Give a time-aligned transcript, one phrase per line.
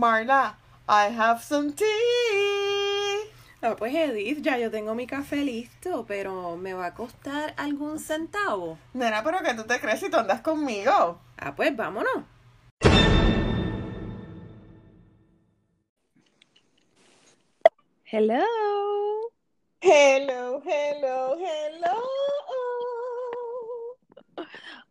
[0.00, 0.54] Marla,
[0.88, 1.84] I have some tea.
[3.60, 7.98] Ah, pues Edith, ya yo tengo mi café listo, pero ¿me va a costar algún
[7.98, 8.78] centavo?
[8.94, 11.20] Nena, pero que tú te crees si tú andas conmigo.
[11.36, 12.24] Ah, pues vámonos.
[18.06, 18.42] Hello.
[19.82, 22.02] Hello, hello, hello.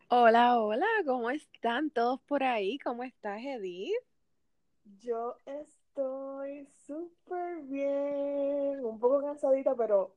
[0.09, 2.77] Hola, hola, ¿cómo están todos por ahí?
[2.77, 4.08] ¿Cómo estás, Edith?
[4.97, 8.83] Yo estoy súper bien.
[8.83, 10.15] Un poco cansadita, pero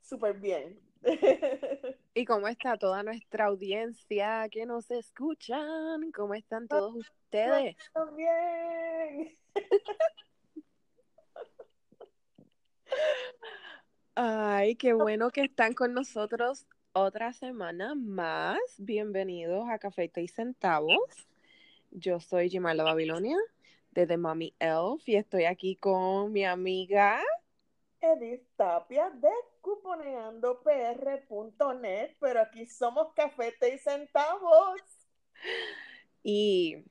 [0.00, 0.80] súper bien.
[2.14, 6.10] ¿Y cómo está toda nuestra audiencia que nos escuchan?
[6.12, 7.76] ¿Cómo están todos ustedes?
[8.16, 9.38] bien.
[14.14, 18.58] Ay, qué bueno que están con nosotros otra semana más.
[18.78, 21.28] Bienvenidos a Café y Centavos.
[21.90, 23.36] Yo soy Gimarla Babilonia
[23.96, 27.18] de The Mommy Elf y estoy aquí con mi amiga
[27.98, 29.30] Edith Tapia de
[29.62, 34.82] cuponeandopr.net, pero aquí somos Cafete y Centavos.
[36.22, 36.84] ¿Y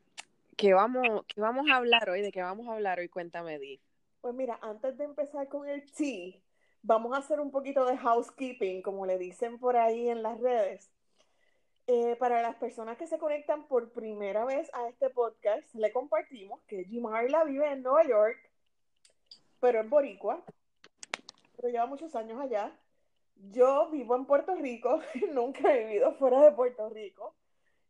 [0.57, 2.21] qué vamos, qué vamos a hablar hoy?
[2.21, 3.07] ¿De qué vamos a hablar hoy?
[3.07, 3.81] Cuéntame, Edith.
[4.19, 6.41] Pues mira, antes de empezar con el tea,
[6.81, 10.89] vamos a hacer un poquito de housekeeping, como le dicen por ahí en las redes.
[11.87, 16.59] Eh, para las personas que se conectan por primera vez a este podcast, le compartimos
[16.63, 18.37] que Jimarla vive en Nueva York,
[19.59, 20.43] pero en boricua,
[21.55, 22.75] pero lleva muchos años allá.
[23.35, 24.99] Yo vivo en Puerto Rico,
[25.31, 27.35] nunca he vivido fuera de Puerto Rico.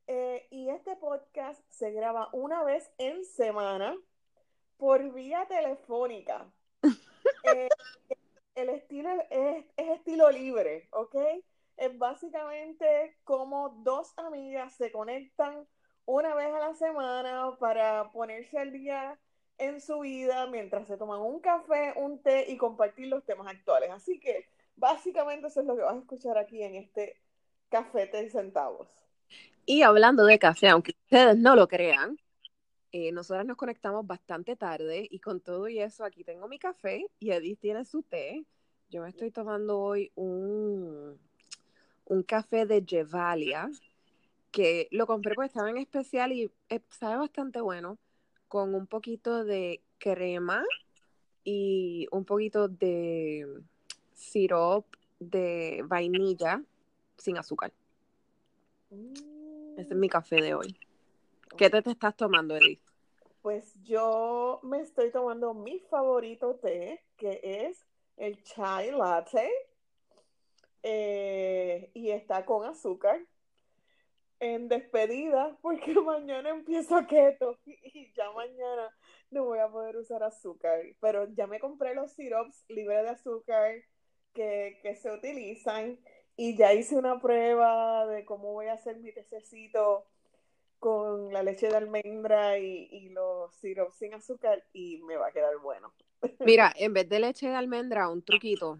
[0.07, 3.95] Eh, y este podcast se graba una vez en semana
[4.77, 6.51] por vía telefónica.
[7.43, 7.69] Eh,
[8.55, 11.15] el estilo es, es, estilo libre, ¿ok?
[11.77, 15.67] Es básicamente como dos amigas se conectan
[16.05, 19.19] una vez a la semana para ponerse al día
[19.57, 23.89] en su vida mientras se toman un café, un té y compartir los temas actuales.
[23.91, 27.21] Así que básicamente eso es lo que vas a escuchar aquí en este
[27.69, 28.87] Café de Centavos.
[29.65, 32.17] Y hablando de café, aunque ustedes no lo crean,
[32.91, 37.07] eh, nosotras nos conectamos bastante tarde y con todo y eso aquí tengo mi café
[37.19, 38.45] y Edith tiene su té.
[38.89, 41.19] Yo me estoy tomando hoy un,
[42.05, 43.69] un café de Gevalia
[44.51, 47.97] que lo compré porque estaba en especial y eh, sabe bastante bueno
[48.47, 50.63] con un poquito de crema
[51.43, 53.45] y un poquito de
[54.13, 54.85] sirop
[55.19, 56.63] de vainilla
[57.17, 57.73] sin azúcar.
[59.77, 60.77] Este es mi café de hoy.
[61.57, 62.81] ¿Qué te, te estás tomando, Edith?
[63.41, 67.85] Pues yo me estoy tomando mi favorito té, que es
[68.17, 69.49] el chai latte.
[70.87, 73.19] Eh, y está con azúcar.
[74.39, 78.95] En despedida, porque mañana empiezo keto y ya mañana
[79.31, 80.79] no voy a poder usar azúcar.
[81.01, 83.73] Pero ya me compré los sirops libres de azúcar
[84.35, 85.99] que, que se utilizan
[86.37, 90.05] y ya hice una prueba de cómo voy a hacer mi tececito
[90.77, 95.31] con la leche de almendra y, y los sirops sin azúcar y me va a
[95.31, 95.91] quedar bueno.
[96.45, 98.79] Mira, en vez de leche de almendra, un truquito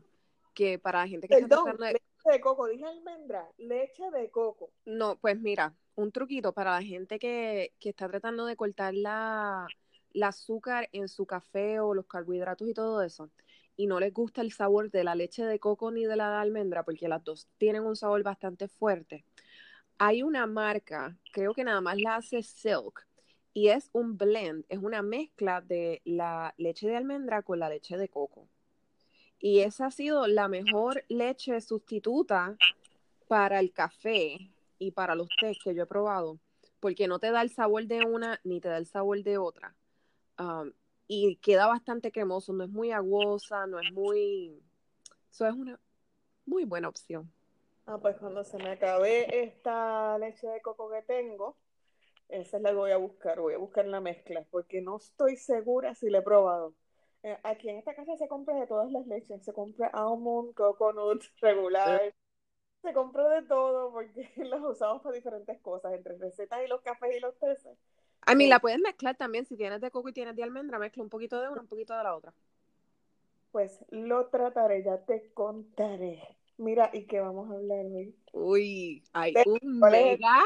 [0.55, 1.91] que para la gente que Perdón, está tratando de...
[1.93, 4.71] leche de coco, dije almendra, leche de coco.
[4.85, 9.67] No, pues mira, un truquito para la gente que, que está tratando de cortar la,
[10.13, 13.29] la azúcar en su café o los carbohidratos y todo eso
[13.77, 16.37] y no les gusta el sabor de la leche de coco ni de la de
[16.37, 19.25] almendra porque las dos tienen un sabor bastante fuerte
[19.97, 23.07] hay una marca, creo que nada más la hace Silk,
[23.53, 27.97] y es un blend, es una mezcla de la leche de almendra con la leche
[27.97, 28.49] de coco.
[29.39, 32.57] Y esa ha sido la mejor leche sustituta
[33.27, 34.37] para el café
[34.79, 36.39] y para los tés que yo he probado,
[36.79, 39.75] porque no te da el sabor de una ni te da el sabor de otra.
[40.39, 40.71] Um,
[41.07, 44.61] y queda bastante cremoso, no es muy aguosa, no es muy...
[45.31, 45.79] Eso es una
[46.45, 47.31] muy buena opción.
[47.85, 51.55] Ah, pues cuando se me acabe esta leche de coco que tengo,
[52.29, 55.37] esa es la que voy a buscar, voy a buscar la mezcla, porque no estoy
[55.37, 56.73] segura si la he probado.
[57.25, 61.23] Eh, aquí en esta casa se compra de todas las leches, se compra almond, coconut,
[61.41, 62.13] regular,
[62.83, 67.17] se compra de todo porque las usamos para diferentes cosas, entre recetas y los cafés
[67.17, 67.75] y los teces.
[68.27, 71.01] A mí la puedes mezclar también, si tienes de coco y tienes de almendra, mezcla
[71.01, 72.31] un poquito de una, un poquito de la otra.
[73.51, 76.21] Pues lo trataré, ya te contaré.
[76.57, 78.15] Mira, ¿y qué vamos a hablar hoy?
[78.33, 80.43] Uy, hay un mega.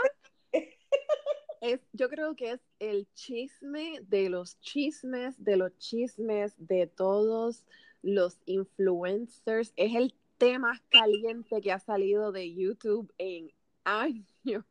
[1.62, 7.66] Es, yo creo que es el chisme de los chismes, de los chismes de todos
[8.02, 9.74] los influencers.
[9.76, 13.52] Es el tema más caliente que ha salido de YouTube en
[13.84, 14.66] años.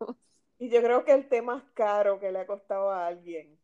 [0.59, 3.57] Y yo creo que el tema más caro que le ha costado a alguien.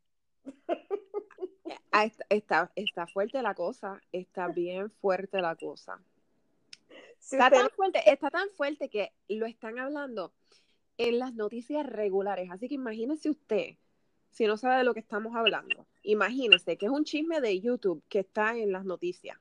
[1.90, 6.00] Ah, está, está, fuerte la cosa, está bien fuerte la cosa.
[7.18, 10.32] está tan fuerte, está tan fuerte que lo están hablando
[10.98, 12.50] en las noticias regulares.
[12.50, 13.76] Así que imagínese usted,
[14.30, 18.02] si no sabe de lo que estamos hablando, imagínese que es un chisme de YouTube
[18.08, 19.38] que está en las noticias.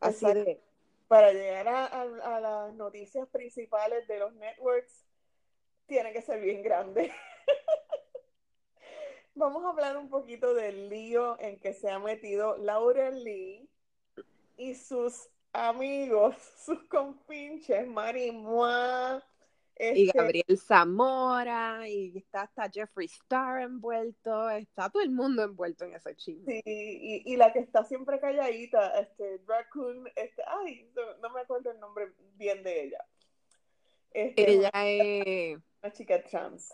[0.00, 0.60] Así de.
[1.08, 5.04] Para llegar a, las noticias principales de los networks,
[5.86, 7.12] tiene que ser bien grande.
[9.34, 13.68] Vamos a hablar un poquito del lío en que se ha metido Laura Lee
[14.56, 17.86] y sus amigos, sus compinches,
[19.78, 25.84] Y este Gabriel Zamora, y está hasta Jeffree Star envuelto, está todo el mundo envuelto
[25.84, 26.60] en ese chisme.
[26.64, 30.90] Sí, y, la que está siempre calladita, este, Raccoon, este, ay,
[31.20, 33.04] no, me acuerdo el nombre bien de ella.
[34.12, 35.58] Este, ella es...
[35.82, 36.70] Una chica trans.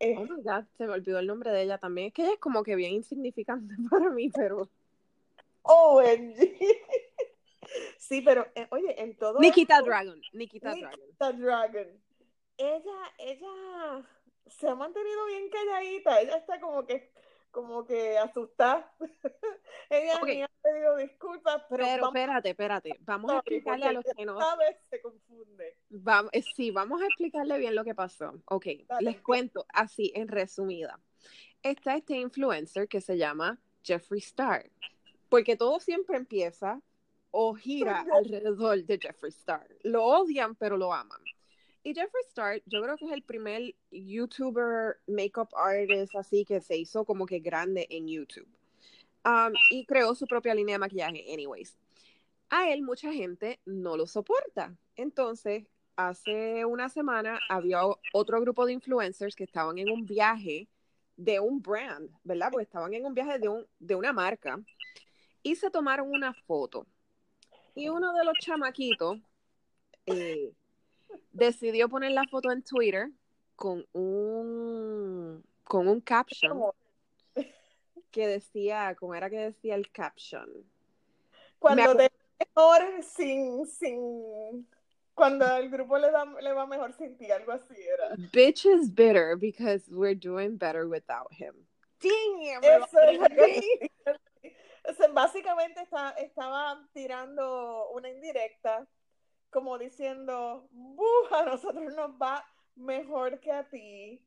[0.00, 2.08] Oh my God, se me olvidó el nombre de ella también.
[2.08, 4.70] Es que ella es como que bien insignificante para mí, pero...
[5.62, 6.36] OMG.
[7.98, 9.38] Sí, pero eh, oye, en todo.
[9.40, 10.20] Nikita Dragon.
[10.32, 11.86] Nikita, Nikita Dragon.
[12.56, 14.08] Ella, ella
[14.46, 16.20] se ha mantenido bien calladita.
[16.20, 17.12] Ella está como que,
[17.50, 18.92] como que asustada.
[19.90, 21.84] ella ni ha pedido disculpas, pero.
[21.84, 22.90] Pero espérate, espérate.
[23.00, 24.38] Vamos a explicarle a los que no.
[24.40, 25.76] Sabes, se confunde.
[25.90, 28.34] Vamos, eh, sí, vamos a explicarle bien lo que pasó.
[28.46, 28.66] Ok,
[29.00, 31.00] les cuento así, en resumida.
[31.62, 34.70] Está este influencer que se llama Jeffree Star.
[35.28, 36.80] Porque todo siempre empieza
[37.30, 39.66] o gira alrededor de Jeffree Star.
[39.82, 41.20] Lo odian, pero lo aman.
[41.82, 46.76] Y Jeffree Star, yo creo que es el primer YouTuber makeup artist así que se
[46.76, 48.48] hizo como que grande en YouTube.
[49.24, 51.76] Um, y creó su propia línea de maquillaje, anyways.
[52.50, 54.76] A él mucha gente no lo soporta.
[54.96, 55.66] Entonces,
[55.96, 57.80] hace una semana había
[58.12, 60.68] otro grupo de influencers que estaban en un viaje
[61.16, 62.48] de un brand, ¿verdad?
[62.50, 64.60] Porque estaban en un viaje de, un, de una marca
[65.42, 66.86] y se tomaron una foto.
[67.78, 69.18] Y uno de los chamaquitos
[70.06, 70.52] eh,
[71.32, 73.08] decidió poner la foto en Twitter
[73.54, 76.72] con un con un caption
[78.10, 80.48] que decía, ¿cómo era que decía el caption?
[81.60, 82.10] Cuando te
[82.40, 84.66] mejor sin, sin
[85.14, 88.16] cuando el grupo le, da, le va mejor sin ti, algo así era.
[88.32, 91.54] Bitch is bitter because we're doing better without him.
[92.00, 94.18] Damn, Eso es
[95.12, 95.82] básicamente
[96.18, 98.86] estaba tirando una indirecta,
[99.50, 100.68] como diciendo,
[101.30, 102.44] a nosotros nos va
[102.76, 104.24] mejor que a ti.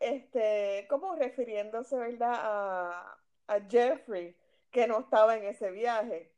[0.00, 2.34] Este, como refiriéndose, ¿verdad?
[2.34, 3.18] A,
[3.48, 4.36] a Jeffrey,
[4.70, 6.32] que no estaba en ese viaje.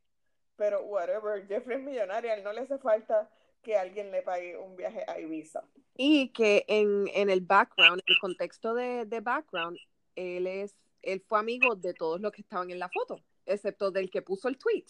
[0.56, 3.30] Pero whatever, Jeffrey es millonario, a él no le hace falta
[3.60, 5.64] que alguien le pague un viaje a Ibiza.
[5.96, 9.78] Y que en, en el background, en el contexto de, de background,
[10.16, 14.10] él es, él fue amigo de todos los que estaban en la foto excepto del
[14.10, 14.86] que puso el tweet.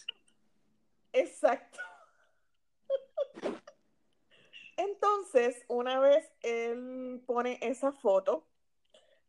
[1.12, 1.78] Exacto.
[4.76, 8.46] Entonces, una vez él pone esa foto,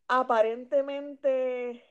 [0.08, 1.84] aparentemente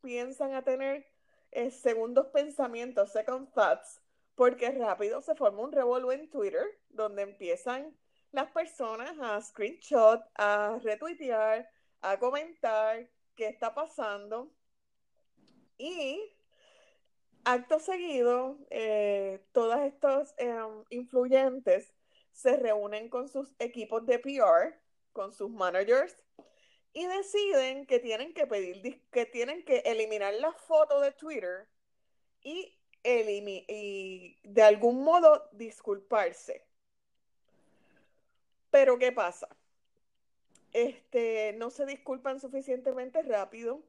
[0.00, 1.06] piensan a tener
[1.52, 4.00] eh, segundos pensamientos, second thoughts,
[4.34, 7.96] porque rápido se forma un revuelo en Twitter donde empiezan
[8.32, 14.50] las personas a screenshot, a retuitear, a comentar qué está pasando.
[15.78, 16.34] Y
[17.44, 21.92] acto seguido, eh, todos estos em, influyentes
[22.32, 24.78] se reúnen con sus equipos de PR,
[25.12, 26.16] con sus managers,
[26.92, 31.68] y deciden que tienen que pedir, que tienen que eliminar la foto de Twitter
[32.42, 36.66] y, y de algún modo disculparse.
[38.70, 39.48] Pero ¿qué pasa?
[40.72, 43.82] Este, no se disculpan suficientemente rápido.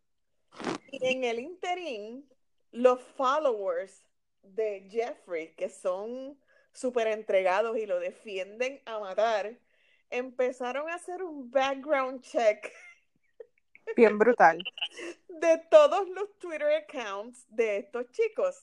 [0.92, 2.30] Y en el interín,
[2.74, 4.04] los followers
[4.42, 6.38] de Jeffrey, que son
[6.74, 9.58] súper entregados y lo defienden a matar,
[10.10, 12.74] empezaron a hacer un background check.
[13.96, 14.60] Bien brutal.
[15.28, 18.60] De todos los Twitter accounts de estos chicos.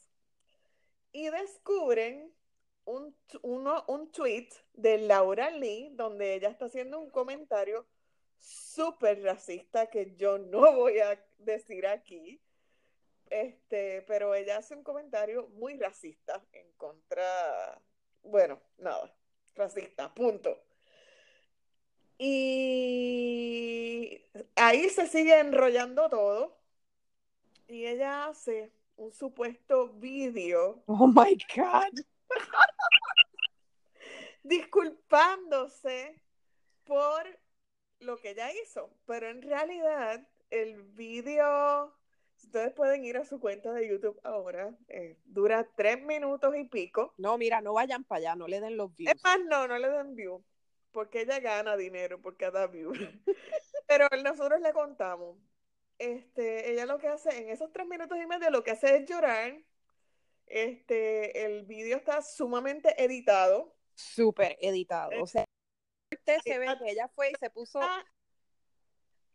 [1.12, 2.33] Y descubren
[2.85, 7.87] un, uno, un tweet de Laura Lee, donde ella está haciendo un comentario
[8.38, 12.40] súper racista que yo no voy a decir aquí
[13.31, 17.81] este, pero ella hace un comentario muy racista en contra,
[18.23, 19.15] bueno, nada,
[19.55, 20.63] racista, punto.
[22.19, 24.23] Y
[24.57, 26.59] ahí se sigue enrollando todo.
[27.67, 30.83] Y ella hace un supuesto vídeo.
[30.87, 32.05] Oh my God.
[34.43, 36.21] disculpándose
[36.85, 37.41] por
[38.01, 38.91] lo que ella hizo.
[39.07, 41.95] Pero en realidad, el vídeo
[42.45, 44.75] Ustedes pueden ir a su cuenta de YouTube ahora.
[44.89, 47.15] Eh, dura tres minutos y pico.
[47.17, 49.15] No, mira, no vayan para allá, no le den los views.
[49.15, 50.43] Es más, no, no le den views.
[50.91, 52.93] Porque ella gana dinero por cada view.
[53.87, 55.39] Pero nosotros le contamos.
[55.99, 59.09] Este, ella lo que hace en esos tres minutos y medio, lo que hace es
[59.09, 59.63] llorar.
[60.47, 63.77] Este, el vídeo está sumamente editado.
[63.95, 65.11] Súper editado.
[65.23, 65.45] O sea,
[66.11, 67.81] usted se ve que ella fue y se puso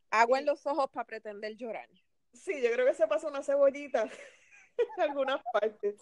[0.09, 1.87] agua en los ojos para pretender llorar.
[2.35, 4.03] Sí, yo creo que se pasó una cebollita
[4.77, 6.01] en algunas partes.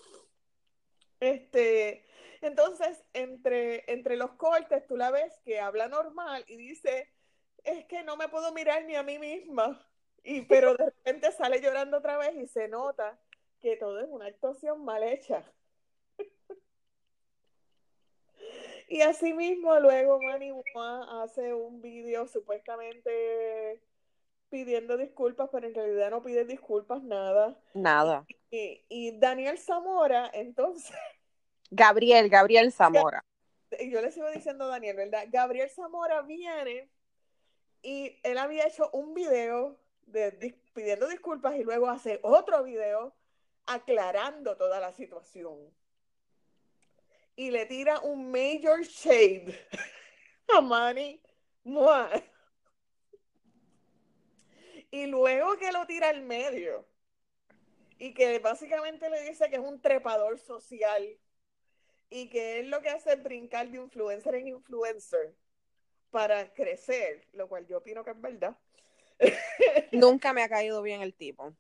[1.20, 2.06] Este,
[2.42, 7.10] entonces, entre, entre los cortes, tú la ves que habla normal y dice,
[7.64, 9.88] es que no me puedo mirar ni a mí misma.
[10.24, 13.20] Y, pero de repente sale llorando otra vez y se nota
[13.62, 15.46] que todo es una actuación mal hecha.
[18.90, 20.52] y asimismo, luego Manny
[21.22, 23.82] hace un vídeo supuestamente
[24.54, 27.60] pidiendo disculpas, pero en realidad no pide disculpas nada.
[27.74, 28.24] Nada.
[28.52, 30.96] Y, Daniel Zamora, entonces.
[31.72, 33.26] Gabriel, Gabriel Zamora.
[33.90, 35.24] Yo le sigo diciendo Daniel, ¿verdad?
[35.32, 36.88] Gabriel Zamora viene
[37.82, 43.16] y él había hecho un video de, pidiendo disculpas y luego hace otro video
[43.66, 45.58] aclarando toda la situación.
[47.36, 49.60] Y le tira un major shade
[50.56, 51.20] a Manny
[54.94, 56.86] y luego que lo tira al medio
[57.98, 61.18] y que básicamente le dice que es un trepador social
[62.12, 65.34] y que él lo que hace es brincar de influencer en influencer
[66.12, 68.56] para crecer, lo cual yo opino que es verdad.
[69.92, 71.56] Nunca me ha caído bien el tipo.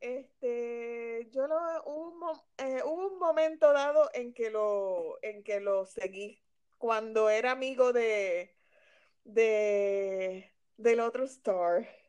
[0.00, 5.86] Este, yo lo hubo, eh, hubo un momento dado en que lo en que lo
[5.86, 6.42] seguí
[6.78, 8.56] cuando era amigo de
[9.22, 12.01] de del otro star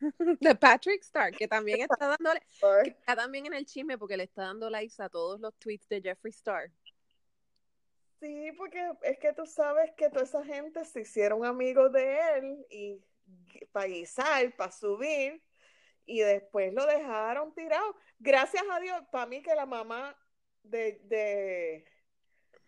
[0.40, 4.42] de Patrick Starr, que también está dándole, está también en el chisme porque le está
[4.42, 6.70] dando likes a todos los tweets de Jeffree Star.
[8.20, 12.66] Sí, porque es que tú sabes que toda esa gente se hicieron amigos de él
[12.70, 13.00] y
[13.72, 15.42] para guisar, para subir,
[16.04, 17.96] y después lo dejaron tirado.
[18.18, 20.16] Gracias a Dios, para mí que la mamá
[20.62, 21.84] de, de,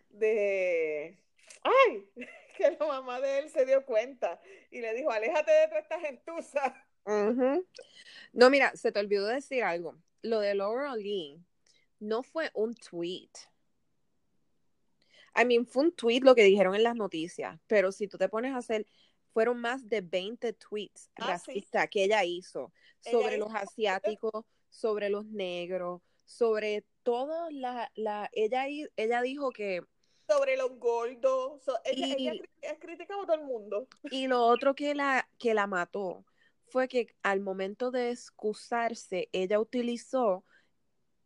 [0.09, 1.19] de,
[1.61, 2.09] ay,
[2.57, 5.99] que la mamá de él se dio cuenta y le dijo, aléjate de toda esta
[5.99, 6.87] gentuza.
[7.05, 9.95] No, mira, se te olvidó decir algo.
[10.21, 11.39] Lo de Laura Lee
[11.99, 13.29] no fue un tweet.
[15.35, 18.29] I mean, fue un tweet lo que dijeron en las noticias, pero si tú te
[18.29, 18.85] pones a hacer,
[19.33, 25.25] fueron más de 20 tweets ah, racistas que ella hizo sobre los asiáticos, sobre los
[25.25, 29.83] negros, sobre todo la, la ella, ella dijo que
[30.27, 32.33] sobre los gordos, ella, ella,
[32.71, 33.87] ha criticado a todo el mundo.
[34.09, 36.23] Y lo otro que la, que la mató
[36.73, 40.43] fue que al momento de excusarse, ella utilizó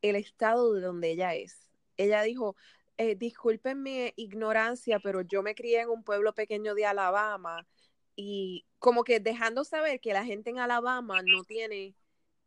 [0.02, 1.72] el estado de donde ella es.
[1.96, 2.58] Ella dijo,
[2.98, 7.66] eh, disculpen mi ignorancia, pero yo me crié en un pueblo pequeño de Alabama
[8.14, 11.96] y como que dejando saber que la gente en Alabama no tiene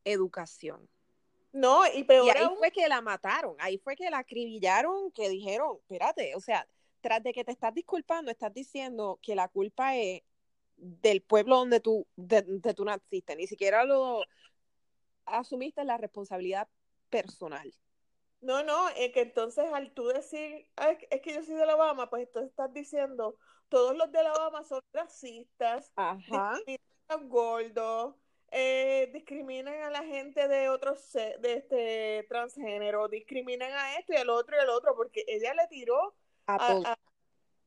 [0.05, 0.87] educación.
[1.53, 5.31] No, y peor y ahí fue que la mataron, ahí fue que la acribillaron, que
[5.31, 6.69] dijeron, espérate, o sea,
[7.01, 10.23] tras de que te estás disculpando, estás diciendo que la culpa es
[10.81, 12.43] del pueblo donde tú, de,
[12.75, 14.23] tú naciste, ni siquiera lo
[15.27, 16.69] asumiste la responsabilidad
[17.09, 17.73] personal.
[18.41, 20.67] No, no, es que entonces al tú decir,
[21.11, 23.37] es que yo soy de Alabama, pues entonces estás diciendo,
[23.69, 26.55] todos los de Alabama son racistas, Ajá.
[26.55, 28.15] discriminan gordos,
[28.51, 34.31] eh, discriminan a la gente de otros, de este transgénero, discriminan a esto y al
[34.31, 36.15] otro y al otro, porque ella le tiró
[36.47, 36.57] a,
[36.93, 36.99] a,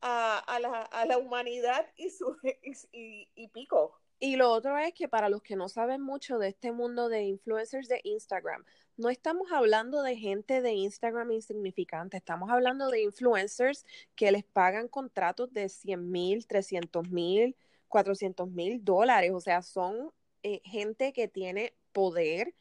[0.04, 2.36] la, a la, humanidad y, su,
[2.92, 3.98] y, y, pico.
[4.20, 7.24] Y lo otro es que para los que no saben mucho de este mundo de
[7.24, 8.64] influencers de Instagram,
[8.96, 14.88] no estamos hablando de gente de Instagram insignificante, estamos hablando de influencers que les pagan
[14.88, 17.56] contratos de 100 mil, 300 mil,
[17.88, 19.32] 400 mil dólares.
[19.34, 20.12] O sea, son
[20.44, 22.54] eh, gente que tiene poder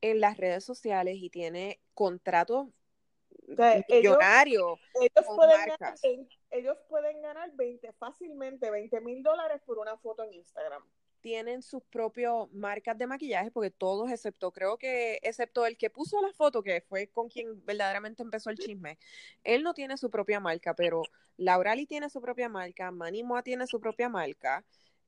[0.00, 2.68] en las redes sociales y tiene contratos
[3.88, 10.34] millonarios ellos, pueden ellos pueden ganar 20, fácilmente 20 mil dólares por una foto en
[10.34, 10.82] Instagram.
[11.20, 16.20] Tienen sus propias marcas de maquillaje, porque todos, excepto, creo que, excepto el que puso
[16.22, 18.98] la foto, que fue con quien verdaderamente empezó el chisme,
[19.42, 21.02] él no tiene su propia marca, pero
[21.36, 24.64] Laurali tiene su propia marca, Manny Moa tiene su propia marca,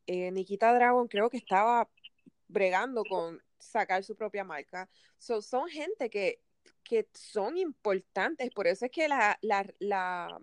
[0.06, 1.88] eh, Nikita Dragon creo que estaba
[2.48, 4.88] bregando con sacar su propia marca.
[5.18, 6.40] son gente que,
[6.82, 10.40] que son importantes, por eso es que la, la, la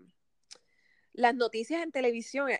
[1.13, 2.59] las noticias en televisión eh,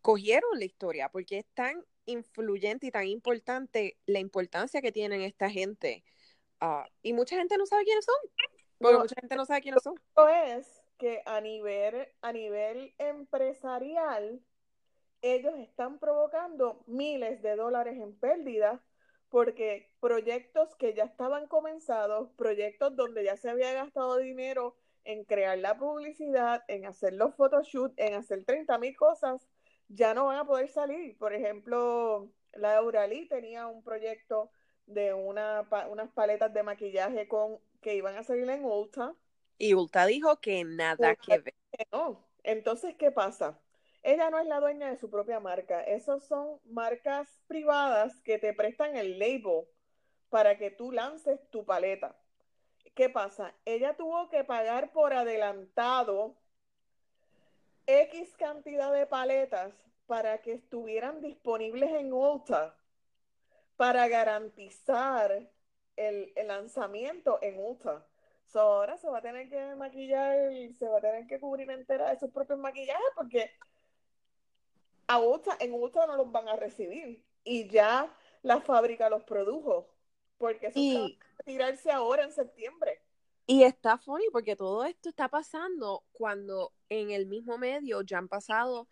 [0.00, 5.50] cogieron la historia porque es tan influyente y tan importante la importancia que tienen esta
[5.50, 6.04] gente
[6.64, 8.14] Ah, y mucha gente no sabe quiénes son.
[8.78, 10.00] Porque mucha gente no sabe quiénes son.
[10.56, 14.40] es que a nivel, a nivel empresarial,
[15.22, 18.80] ellos están provocando miles de dólares en pérdidas
[19.28, 25.58] porque proyectos que ya estaban comenzados, proyectos donde ya se había gastado dinero en crear
[25.58, 29.48] la publicidad, en hacer los photoshoots, en hacer 30 mil cosas,
[29.88, 31.16] ya no van a poder salir.
[31.18, 34.50] Por ejemplo, Laura Lee tenía un proyecto
[34.86, 39.14] de una, unas paletas de maquillaje con que iban a salir en Ulta.
[39.58, 41.54] Y Ulta dijo que nada que ver.
[41.92, 42.26] No.
[42.42, 43.58] Entonces, ¿qué pasa?
[44.02, 45.82] Ella no es la dueña de su propia marca.
[45.82, 49.64] Esas son marcas privadas que te prestan el label
[50.28, 52.16] para que tú lances tu paleta.
[52.94, 53.54] ¿Qué pasa?
[53.64, 56.36] Ella tuvo que pagar por adelantado
[57.86, 59.72] X cantidad de paletas
[60.06, 62.76] para que estuvieran disponibles en Ulta
[63.76, 65.50] para garantizar
[65.96, 68.06] el, lanzamiento en Ulta.
[68.54, 72.10] ahora se va a tener que maquillar y se va a tener que cubrir entera
[72.10, 73.50] de sus propios maquillajes porque
[75.06, 79.91] a Ulta, en Ulta no los van a recibir y ya la fábrica los produjo
[80.42, 83.00] porque eso y, a tirarse ahora en septiembre.
[83.46, 88.26] Y está funny porque todo esto está pasando cuando en el mismo medio ya han
[88.26, 88.88] pasado,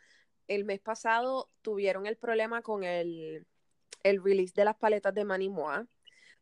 [0.47, 3.45] el mes pasado tuvieron el problema con el,
[4.04, 5.88] el release de las paletas de Manimoa.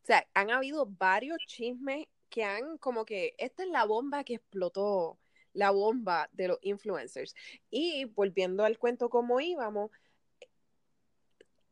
[0.03, 4.35] O sea, han habido varios chismes que han como que, esta es la bomba que
[4.35, 5.19] explotó,
[5.55, 7.35] la bomba de los influencers.
[7.71, 9.91] Y volviendo al cuento como íbamos,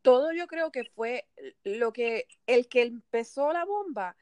[0.07, 1.27] todo yo creo que fue
[1.65, 4.15] lo que, el que empezó la bomba,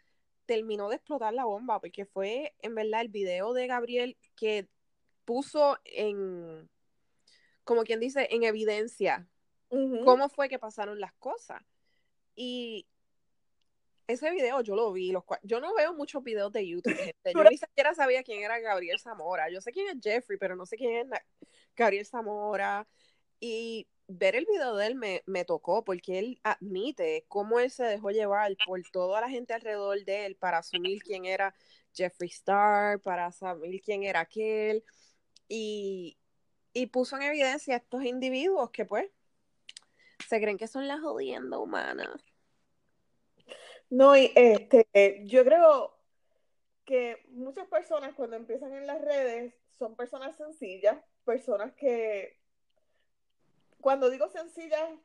[0.48, 4.68] terminó de explotar la bomba, porque fue en verdad el video de Gabriel que
[5.26, 6.68] puso en,
[7.64, 9.30] como quien dice, en evidencia
[9.70, 11.62] cómo fue que pasaron las cosas.
[12.36, 12.88] Y
[14.08, 16.98] ese video yo lo vi, los yo no veo muchos videos de YouTube,
[17.32, 19.52] Yo ni siquiera sabía quién era Gabriel Zamora.
[19.52, 21.20] Yo sé quién es Jeffrey, pero no sé quién es
[21.76, 22.88] Gabriel Zamora.
[23.40, 27.84] Y ver el video de él me, me, tocó porque él admite cómo él se
[27.84, 31.56] dejó llevar por toda la gente alrededor de él para asumir quién era
[31.94, 34.84] Jeffrey Star, para saber quién era aquel
[35.48, 36.18] y,
[36.74, 39.10] y puso en evidencia a estos individuos que pues
[40.28, 42.10] se creen que son las jodiendas humanas.
[43.90, 44.88] No, y este,
[45.26, 45.98] yo creo
[46.86, 52.40] que muchas personas cuando empiezan en las redes son personas sencillas, personas que
[53.86, 54.98] cuando digo sencilla,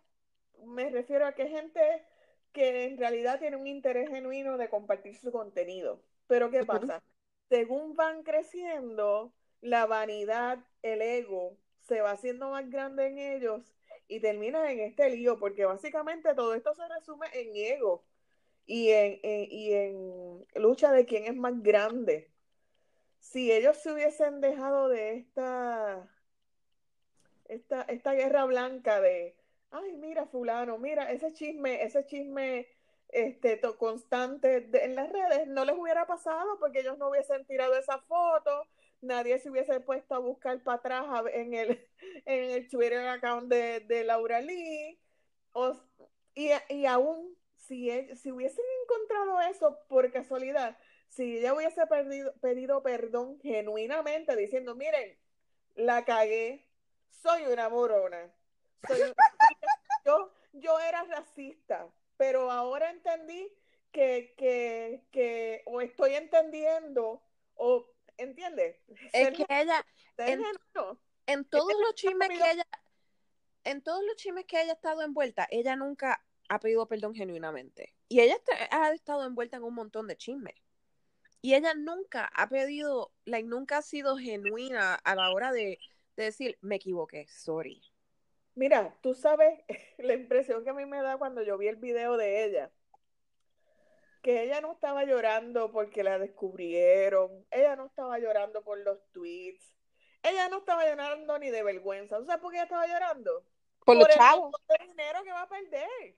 [0.65, 2.03] me refiero a que gente
[2.51, 6.03] que en realidad tiene un interés genuino de compartir su contenido.
[6.27, 7.03] Pero ¿qué pasa?
[7.51, 13.77] Según van creciendo, la vanidad, el ego, se va haciendo más grande en ellos
[14.09, 18.07] y termina en este lío, porque básicamente todo esto se resume en ego
[18.65, 22.31] y en, y en lucha de quién es más grande.
[23.19, 26.09] Si ellos se hubiesen dejado de esta
[27.51, 29.37] esta, esta guerra blanca de,
[29.71, 32.69] ay, mira fulano, mira, ese chisme, ese chisme
[33.09, 37.99] este, constante en las redes no les hubiera pasado porque ellos no hubiesen tirado esa
[38.03, 38.67] foto,
[39.01, 41.89] nadie se hubiese puesto a buscar para atrás en el,
[42.27, 44.99] en el Twitter account de, de Laura Lee.
[46.35, 50.77] y, y aún si, e, si hubiesen encontrado eso por casualidad,
[51.09, 51.83] si ella hubiese
[52.41, 55.19] pedido perdón genuinamente diciendo, miren,
[55.75, 56.70] la cagué,
[57.11, 58.33] soy una morona.
[60.05, 63.53] yo, yo era racista, pero ahora entendí
[63.93, 67.23] que, que, que o estoy entendiendo,
[67.55, 68.77] o, ¿entiendes?
[69.13, 69.85] Es que ella,
[70.19, 70.43] en,
[71.27, 72.67] en, todos los chismes que ella,
[73.65, 77.95] en todos los chismes que ella ha estado envuelta, ella nunca ha pedido perdón genuinamente.
[78.09, 78.37] Y ella
[78.71, 80.55] ha estado envuelta en un montón de chismes.
[81.43, 85.79] Y ella nunca ha pedido, like, nunca ha sido genuina a la hora de,
[86.17, 87.83] decir, me equivoqué, sorry.
[88.55, 89.61] Mira, tú sabes
[89.99, 92.71] la impresión que a mí me da cuando yo vi el video de ella.
[94.23, 99.75] Que ella no estaba llorando porque la descubrieron, ella no estaba llorando por los tweets,
[100.23, 102.19] ella no estaba llorando ni de vergüenza.
[102.19, 103.47] ¿Tú sabes por qué ella estaba llorando?
[103.85, 104.37] Por, los chavos.
[104.37, 106.17] el montón de dinero que va a perder.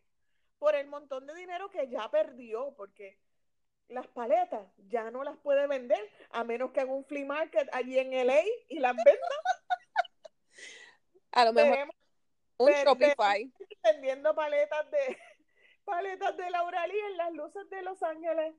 [0.58, 3.20] Por el montón de dinero que ya perdió, porque
[3.88, 6.00] las paletas ya no las puede vender
[6.30, 9.28] a menos que haga un flea market allí en LA y las venda.
[11.32, 11.88] A lo mejor
[12.58, 13.52] un Shopify.
[13.82, 14.98] Vendiendo paletas de
[15.84, 18.54] paletas de Laura Lee en las luces de Los Ángeles.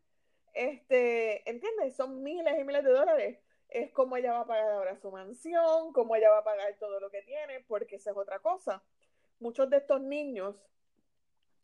[0.53, 1.95] Este, ¿entiendes?
[1.95, 3.39] Son miles y miles de dólares.
[3.69, 6.99] Es como ella va a pagar ahora su mansión, como ella va a pagar todo
[6.99, 8.83] lo que tiene, porque esa es otra cosa.
[9.39, 10.55] Muchos de estos niños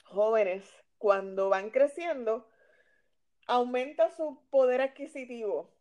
[0.06, 0.68] jóvenes,
[0.98, 2.50] cuando van creciendo,
[3.46, 5.72] aumenta su poder adquisitivo,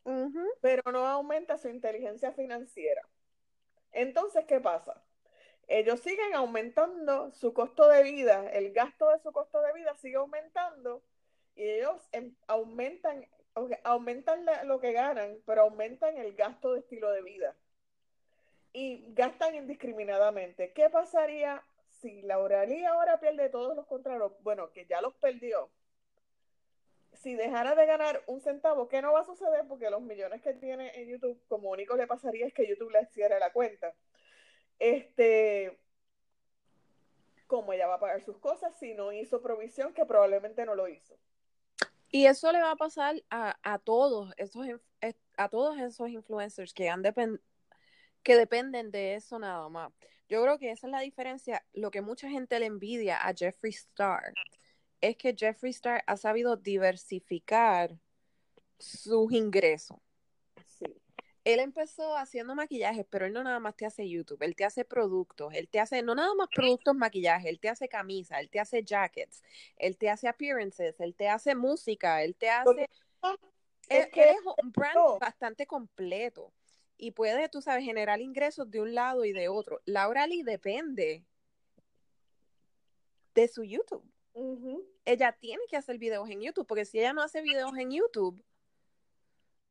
[0.60, 3.08] pero no aumenta su inteligencia financiera.
[3.92, 5.02] Entonces, ¿qué pasa?
[5.68, 10.16] Ellos siguen aumentando su costo de vida, el gasto de su costo de vida sigue
[10.16, 11.02] aumentando
[11.54, 13.26] y ellos em, aumentan,
[13.84, 17.54] aumentan lo que ganan, pero aumentan el gasto de estilo de vida
[18.72, 20.72] y gastan indiscriminadamente.
[20.72, 21.62] ¿Qué pasaría
[22.00, 24.32] si la oralía ahora pierde todos los contratos?
[24.42, 25.70] Bueno, que ya los perdió.
[27.12, 29.66] Si dejara de ganar un centavo, ¿qué no va a suceder?
[29.68, 33.04] Porque los millones que tiene en YouTube, como único le pasaría es que YouTube le
[33.06, 33.94] cierre la cuenta.
[34.78, 35.78] Este,
[37.46, 40.88] ¿cómo ella va a pagar sus cosas si no hizo provisión, que probablemente no lo
[40.88, 41.16] hizo?
[42.10, 44.66] Y eso le va a pasar a, a todos esos
[45.36, 47.38] a todos esos influencers que han depend,
[48.22, 49.92] que dependen de eso nada más.
[50.28, 51.64] Yo creo que esa es la diferencia.
[51.72, 54.34] Lo que mucha gente le envidia a Jeffree Star
[55.00, 57.96] es que Jeffree Star ha sabido diversificar
[58.78, 59.98] sus ingresos.
[61.48, 64.84] Él empezó haciendo maquillajes, pero él no nada más te hace YouTube, él te hace
[64.84, 68.60] productos, él te hace, no nada más productos maquillaje, él te hace camisa, él te
[68.60, 69.42] hace jackets,
[69.78, 72.86] él te hace appearances, él te hace música, él te hace...
[73.88, 76.52] Es, que es un brand bastante completo
[76.98, 79.80] y puede, tú sabes, generar ingresos de un lado y de otro.
[79.86, 81.24] Laura Lee depende
[83.34, 84.04] de su YouTube.
[85.06, 88.44] Ella tiene que hacer videos en YouTube, porque si ella no hace videos en YouTube,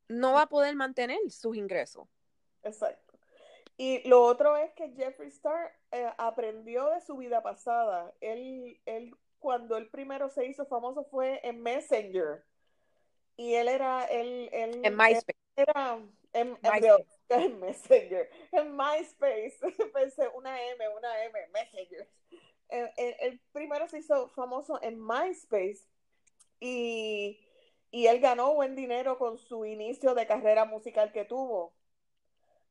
[0.07, 2.07] no va a poder mantener sus ingresos.
[2.63, 3.07] Exacto.
[3.77, 8.11] Y lo otro es que Jeffree Star eh, aprendió de su vida pasada.
[8.21, 12.43] Él, él, cuando él primero se hizo famoso fue en Messenger.
[13.35, 15.37] Y él era, él, él en MySpace.
[15.55, 15.99] Era,
[16.33, 17.05] en, MySpace.
[17.29, 19.57] En, Messenger, en MySpace,
[19.93, 22.09] pensé una M, una M, Messenger.
[22.69, 25.81] El, primero se hizo famoso en MySpace
[26.61, 27.37] y,
[27.91, 31.73] y él ganó buen dinero con su inicio de carrera musical que tuvo.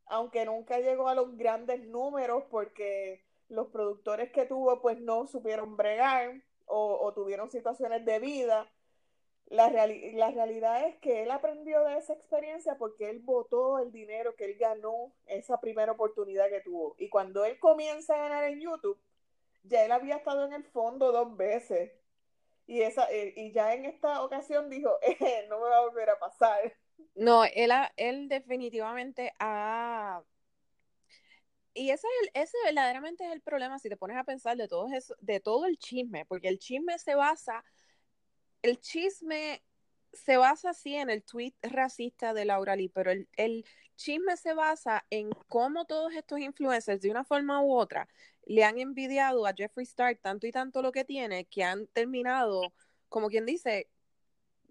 [0.07, 5.77] Aunque nunca llegó a los grandes números porque los productores que tuvo pues no supieron
[5.77, 8.69] bregar o, tuvieron situaciones de vida
[9.47, 14.35] la, la realidad es que él aprendió de esa experiencia porque él votó el dinero
[14.35, 16.97] que él ganó esa primera oportunidad que tuvo.
[16.99, 18.99] Y cuando él comienza a ganar en YouTube,
[19.63, 21.93] ya él había estado en el fondo dos veces.
[22.67, 26.11] Y, esa, eh, y ya en esta ocasión dijo, eh, no me va a volver
[26.11, 26.75] a pasar.
[27.15, 30.23] No, él, él definitivamente ha...
[31.75, 34.67] Y ese, es el, ese verdaderamente es el problema si te pones a pensar de
[34.67, 37.63] todo, eso, de todo el chisme, porque el chisme se basa
[38.63, 39.63] el chisme
[40.13, 43.65] se basa así en el tweet racista de Laura Lee, pero el,
[43.97, 48.09] chisme se basa en cómo todos estos influencers, de una forma u otra,
[48.47, 52.73] le han envidiado a Jeffree Star tanto y tanto lo que tiene que han terminado,
[53.09, 53.91] como quien dice,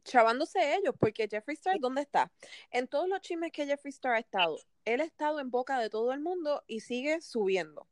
[0.04, 2.32] chavándose ellos, porque Jeffree Star, ¿dónde está?
[2.72, 5.90] En todos los chismes que Jeffree Star ha estado, él ha estado en boca de
[5.90, 7.88] todo el mundo y sigue subiendo.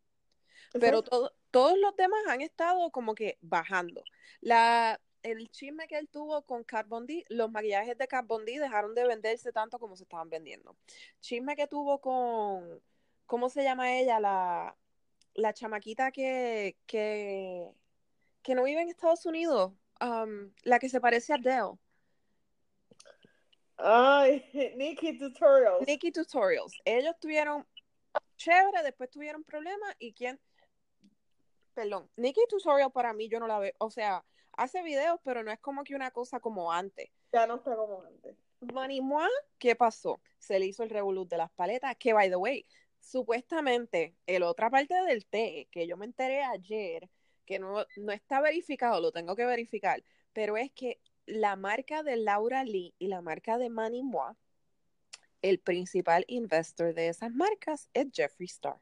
[0.79, 4.03] Pero todos los demás han estado como que bajando.
[4.41, 6.87] La, el chisme que él tuvo con Kat
[7.29, 10.75] los maquillajes de Kat dejaron de venderse tanto como se estaban vendiendo.
[11.19, 12.81] Chisme que tuvo con,
[13.27, 14.19] ¿cómo se llama ella?
[14.19, 14.75] La,
[15.35, 17.69] la chamaquita que, que,
[18.41, 21.77] que no vive en Estados Unidos, um, la que se parece a Adele.
[23.77, 24.43] Ay,
[24.77, 25.87] Nikki Tutorials.
[25.87, 26.73] Nikki Tutorials.
[26.85, 27.65] Ellos tuvieron
[28.37, 30.39] chévere, después tuvieron problemas y quién,
[31.73, 35.51] perdón, Nikki Tutorial para mí yo no la veo, o sea, hace videos, pero no
[35.51, 37.09] es como que una cosa como antes.
[37.31, 38.35] Ya no está como antes.
[38.71, 40.21] Manimois, ¿qué pasó?
[40.37, 42.65] Se le hizo el revolut de las paletas, que by the way,
[43.03, 47.09] supuestamente, el otra parte del té, que yo me enteré ayer,
[47.45, 52.15] que no, no está verificado, lo tengo que verificar, pero es que la marca de
[52.15, 54.37] Laura Lee y la marca de Manimois,
[55.41, 58.79] el principal investor de esas marcas es Jeffree Star.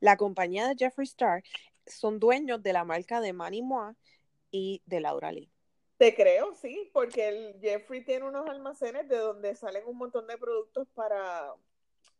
[0.00, 1.44] La compañía de Jeffree Star
[1.86, 3.96] son dueños de la marca de Manimois
[4.50, 5.50] y de Laura Lee.
[5.96, 10.38] Te creo, sí, porque el Jeffrey tiene unos almacenes de donde salen un montón de
[10.38, 11.54] productos para,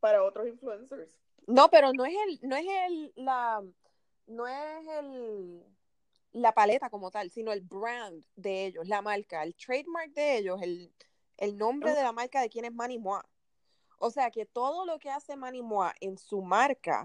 [0.01, 1.09] para otros influencers.
[1.47, 3.63] No, pero no es el, no es el, la,
[4.27, 5.65] no es el,
[6.33, 10.61] la paleta como tal, sino el brand de ellos, la marca, el trademark de ellos,
[10.63, 10.93] el,
[11.37, 13.03] el nombre de la marca de quien es Manny
[13.99, 15.63] O sea que todo lo que hace Manny
[16.01, 17.05] en su marca,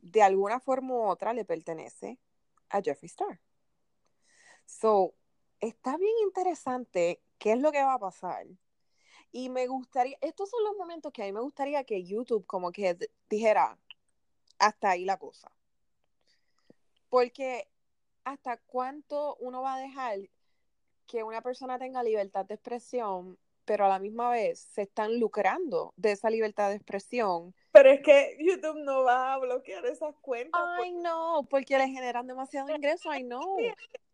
[0.00, 2.18] de alguna forma u otra, le pertenece
[2.68, 3.40] a Jeffree Star.
[4.66, 5.14] So,
[5.60, 8.46] está bien interesante qué es lo que va a pasar.
[9.32, 12.72] Y me gustaría, estos son los momentos que a mí me gustaría que YouTube como
[12.72, 12.96] que
[13.28, 13.78] dijera,
[14.58, 15.50] hasta ahí la cosa.
[17.08, 17.68] Porque
[18.24, 20.18] hasta cuánto uno va a dejar
[21.06, 25.92] que una persona tenga libertad de expresión, pero a la misma vez se están lucrando
[25.96, 27.54] de esa libertad de expresión.
[27.72, 30.60] Pero es que YouTube no va a bloquear esas cuentas.
[30.78, 33.40] Ay, no, porque le generan demasiado ingreso, ay, no.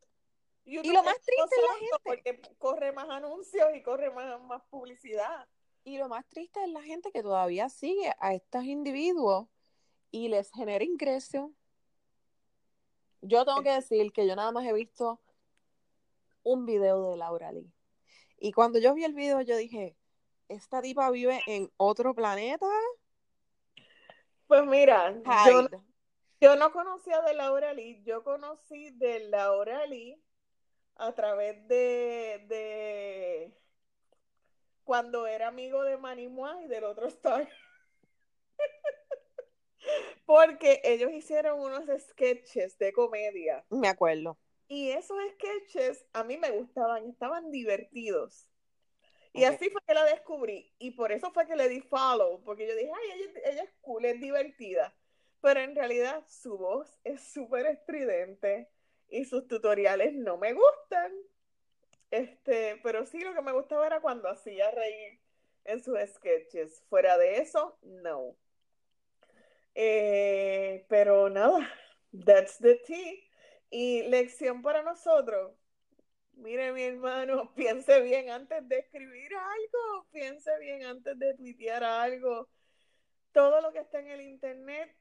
[0.64, 1.96] y lo más triste es la gente.
[2.02, 5.46] Porque corre más anuncios y corre más, más publicidad.
[5.84, 9.48] Y lo más triste es la gente que todavía sigue a estos individuos
[10.10, 11.52] y les genera ingreso.
[13.20, 15.20] Yo tengo que decir que yo nada más he visto
[16.42, 17.70] un video de Laura Lee.
[18.38, 19.96] Y cuando yo vi el video, yo dije,
[20.48, 22.66] ¿esta tipa vive en otro planeta?
[24.46, 25.14] Pues mira,
[25.46, 25.68] yo,
[26.40, 30.22] yo, no conocía de Laura Lee, yo conocí de Laura Lee
[30.96, 33.52] a través de, de
[34.84, 36.30] cuando era amigo de Manny
[36.62, 37.48] y del otro Star.
[40.26, 43.64] Porque ellos hicieron unos sketches de comedia.
[43.70, 44.38] Me acuerdo.
[44.68, 48.48] Y esos sketches a mí me gustaban, estaban divertidos.
[49.34, 50.72] Y así fue que la descubrí.
[50.78, 54.04] Y por eso fue que le di follow, porque yo dije, ay, ella, es cool,
[54.04, 54.96] es divertida.
[55.40, 58.70] Pero en realidad su voz es súper estridente
[59.14, 61.12] y sus tutoriales no me gustan.
[62.10, 65.20] Este, pero sí lo que me gustaba era cuando hacía reír
[65.64, 66.82] en sus sketches.
[66.88, 68.36] Fuera de eso, no.
[69.76, 71.70] Eh, pero nada,
[72.24, 73.14] that's the tea.
[73.70, 75.52] Y lección para nosotros.
[76.32, 82.48] Mire, mi hermano, piense bien antes de escribir algo, piense bien antes de tuitear algo.
[83.32, 84.92] Todo lo que está en el internet,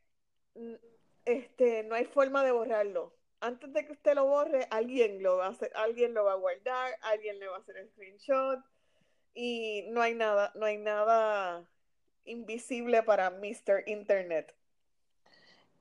[1.25, 3.15] este, no hay forma de borrarlo.
[3.43, 6.37] Antes de que usted lo borre, alguien lo va a hacer, alguien lo va a
[6.37, 8.63] guardar, alguien le va a hacer el screenshot
[9.33, 11.67] y no hay nada, no hay nada
[12.23, 13.83] invisible para Mr.
[13.87, 14.55] Internet.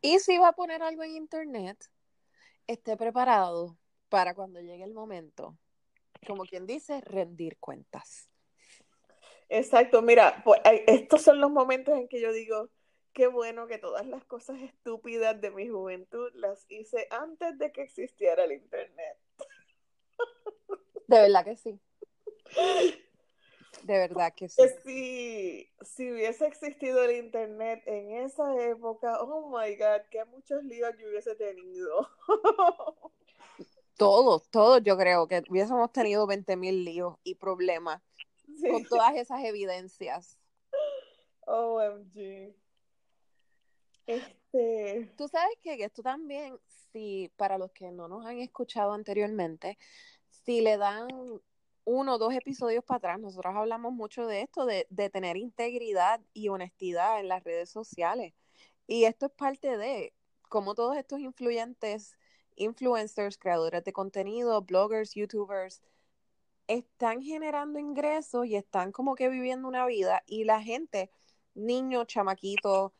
[0.01, 1.89] Y si va a poner algo en internet,
[2.67, 5.57] esté preparado para cuando llegue el momento,
[6.27, 8.29] como quien dice, rendir cuentas.
[9.49, 12.71] Exacto, mira, pues, estos son los momentos en que yo digo,
[13.13, 17.83] qué bueno que todas las cosas estúpidas de mi juventud las hice antes de que
[17.83, 19.19] existiera el Internet.
[21.09, 21.79] De verdad que sí.
[23.83, 24.63] De verdad que sí.
[24.85, 30.91] si, si hubiese existido el internet en esa época, oh my god, qué muchos líos
[30.99, 32.09] yo hubiese tenido.
[33.99, 38.03] Todos, todos yo creo que hubiésemos tenido 20 mil líos y problemas
[38.69, 40.39] con todas esas evidencias.
[41.47, 42.55] OMG.
[44.07, 45.13] Este.
[45.17, 46.59] Tú sabes que esto también,
[46.93, 49.79] si para los que no nos han escuchado anteriormente,
[50.31, 51.09] si le dan
[51.85, 56.49] uno o dos episodios para atrás, nosotros hablamos mucho de esto, de, tener integridad y
[56.49, 58.35] honestidad en las redes sociales.
[58.87, 60.13] Y esto es parte de
[60.49, 62.17] cómo todos estos influyentes,
[62.57, 65.83] influencers, creadores de contenido, bloggers, youtubers,
[66.69, 71.11] están generando ingresos y están como que viviendo una vida y la gente,
[71.55, 72.93] niños, chamaquitos,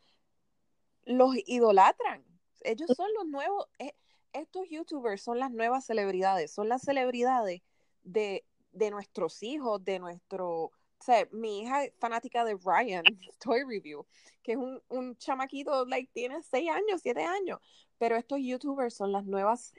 [1.05, 2.23] los idolatran.
[2.61, 3.93] Ellos son los nuevos, eh,
[4.31, 7.61] estos youtubers son las nuevas celebridades, son las celebridades
[8.03, 13.03] de, de nuestros hijos, de nuestro, o sea, mi hija es fanática de Ryan
[13.39, 14.05] Toy Review,
[14.41, 17.59] que es un, un chamaquito, like, tiene seis años, siete años,
[17.97, 19.73] pero estos youtubers son las nuevas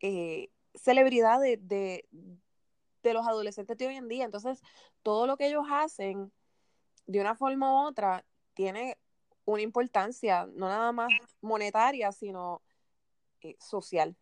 [0.00, 2.06] eh, celebridades de,
[3.02, 4.60] de los adolescentes de hoy en día, entonces
[5.02, 6.32] todo lo que ellos hacen,
[7.06, 8.98] de una forma u otra, tiene
[9.44, 12.62] una importancia, no nada más monetaria, sino
[13.42, 14.16] eh, social.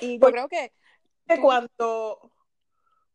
[0.00, 0.72] Y yo pues creo que
[1.40, 2.32] cuando,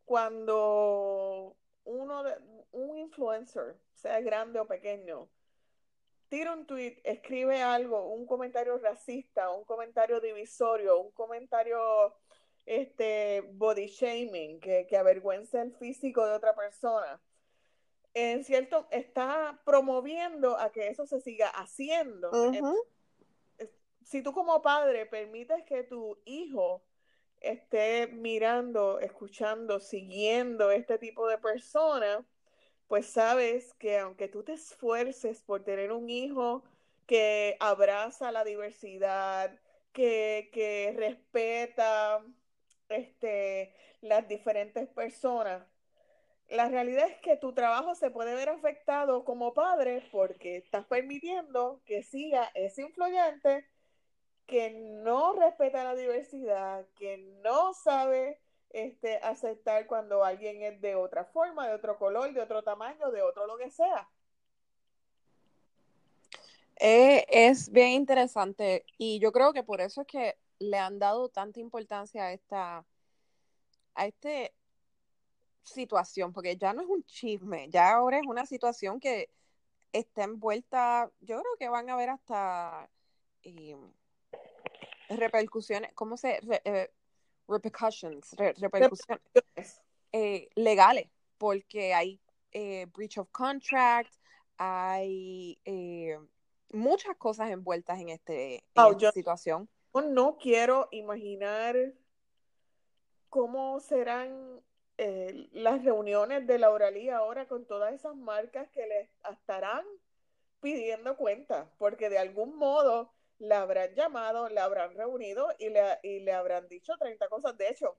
[0.04, 2.34] cuando uno de,
[2.72, 5.28] un influencer, sea grande o pequeño,
[6.28, 12.14] tira un tweet, escribe algo, un comentario racista, un comentario divisorio, un comentario
[12.66, 17.20] este body shaming que, que avergüenza el físico de otra persona.
[18.14, 22.30] En cierto, está promoviendo a que eso se siga haciendo.
[24.04, 26.82] Si tú como padre permites que tu hijo
[27.40, 32.24] esté mirando, escuchando, siguiendo este tipo de personas,
[32.88, 36.64] pues sabes que aunque tú te esfuerces por tener un hijo
[37.06, 39.58] que abraza la diversidad,
[39.92, 42.24] que, que respeta
[42.88, 45.64] este, las diferentes personas,
[46.50, 51.80] la realidad es que tu trabajo se puede ver afectado como padre porque estás permitiendo
[51.86, 53.64] que siga ese influyente
[54.46, 61.24] que no respeta la diversidad, que no sabe este, aceptar cuando alguien es de otra
[61.24, 64.08] forma, de otro color, de otro tamaño, de otro lo que sea.
[66.80, 71.28] Eh, es bien interesante y yo creo que por eso es que le han dado
[71.28, 72.84] tanta importancia a esta,
[73.94, 74.52] a este
[75.62, 79.30] situación, porque ya no es un chisme, ya ahora es una situación que
[79.92, 82.88] está envuelta, yo creo que van a haber hasta
[83.42, 83.76] eh,
[85.08, 86.40] repercusiones, ¿cómo se?
[86.64, 86.90] Eh,
[87.48, 92.20] repercussions, repercusiones eh, legales, porque hay
[92.92, 94.12] breach of contract,
[94.56, 95.58] hay
[96.72, 99.68] muchas cosas envueltas en, este, oh, esta situación.
[99.94, 101.76] no quiero imaginar
[103.28, 104.60] cómo serán
[105.02, 109.82] eh, las reuniones de la oralía ahora con todas esas marcas que le estarán
[110.60, 116.20] pidiendo cuenta, porque de algún modo la habrán llamado, la habrán reunido y le, y
[116.20, 117.56] le habrán dicho 30 cosas.
[117.56, 117.96] De hecho,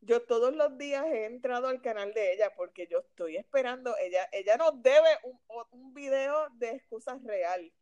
[0.00, 4.28] yo todos los días he entrado al canal de ella porque yo estoy esperando, ella,
[4.32, 5.38] ella nos debe un,
[5.70, 7.72] un video de excusas real.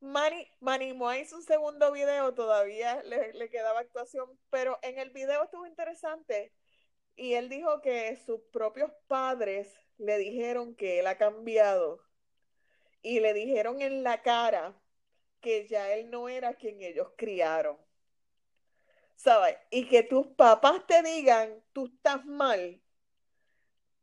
[0.00, 5.44] Manny, Manny hizo un segundo video, todavía le, le, quedaba actuación, pero en el video
[5.44, 6.52] estuvo interesante
[7.20, 12.02] y él dijo que sus propios padres le dijeron que él ha cambiado
[13.02, 14.74] y le dijeron en la cara
[15.42, 17.76] que ya él no era quien ellos criaron.
[19.16, 19.58] ¿Sabes?
[19.70, 22.80] Y que tus papás te digan, tú estás mal.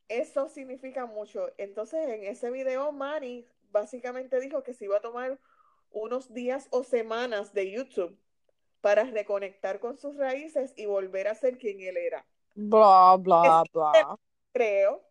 [0.10, 1.52] Eso significa mucho.
[1.58, 5.40] Entonces, en ese video, Manny básicamente dijo que se iba a tomar
[5.90, 8.16] unos días o semanas de YouTube
[8.80, 12.24] para reconectar con sus raíces y volver a ser quien él era.
[12.60, 14.20] Bla, bla, bla.
[14.52, 15.04] Creo.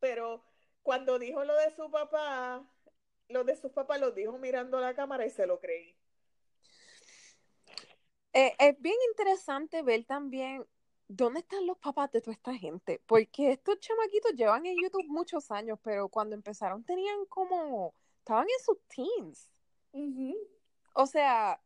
[0.00, 0.42] Pero
[0.82, 2.68] cuando dijo lo de su papá,
[3.28, 5.96] lo de su papá lo dijo mirando la cámara y se lo creí.
[8.32, 10.66] Eh, es bien interesante ver también
[11.06, 15.52] dónde están los papás de toda esta gente, porque estos chamaquitos llevan en YouTube muchos
[15.52, 19.48] años, pero cuando empezaron tenían como, estaban en sus teens.
[20.94, 21.60] O sea,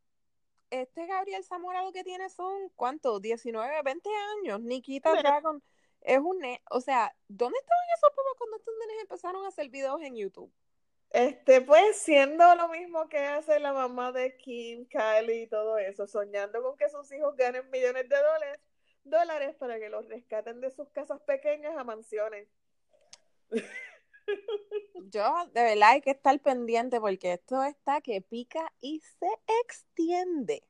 [0.72, 3.20] este Gabriel Zamora lo que tiene son, ¿cuántos?
[3.20, 4.08] 19, 20
[4.38, 4.60] años.
[4.60, 5.62] Nikita Dragon
[6.00, 6.38] es un...
[6.70, 10.52] O sea, ¿dónde estaban esos papás cuando estos nenes empezaron a hacer videos en YouTube?
[11.10, 16.06] Este, pues siendo lo mismo que hace la mamá de Kim, Kylie y todo eso,
[16.06, 18.60] soñando con que sus hijos ganen millones de dólares,
[19.04, 22.48] dólares para que los rescaten de sus casas pequeñas a mansiones.
[25.10, 29.28] Yo, de verdad, hay que estar pendiente porque esto está que pica y se
[29.62, 30.64] extiende.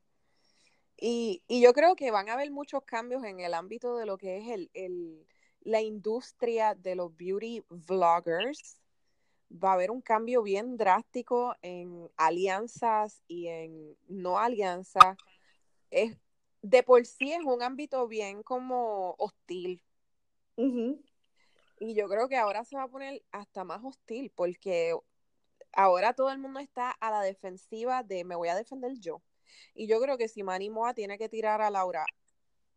[0.96, 4.38] Y, yo creo que van a haber muchos cambios en el ámbito de lo que
[4.38, 5.26] es el,
[5.60, 8.80] la industria de los beauty vloggers.
[9.52, 15.16] Va a haber un cambio bien drástico en alianzas y en no alianzas.
[15.90, 16.16] Es,
[16.62, 19.82] de por sí es un ámbito bien como hostil.
[21.82, 24.94] Y yo creo que ahora se va a poner hasta más hostil porque
[25.72, 29.20] ahora todo el mundo está a la defensiva de me voy a defender yo.
[29.74, 32.06] Y yo creo que si Manny Moa tiene que tirar a Laura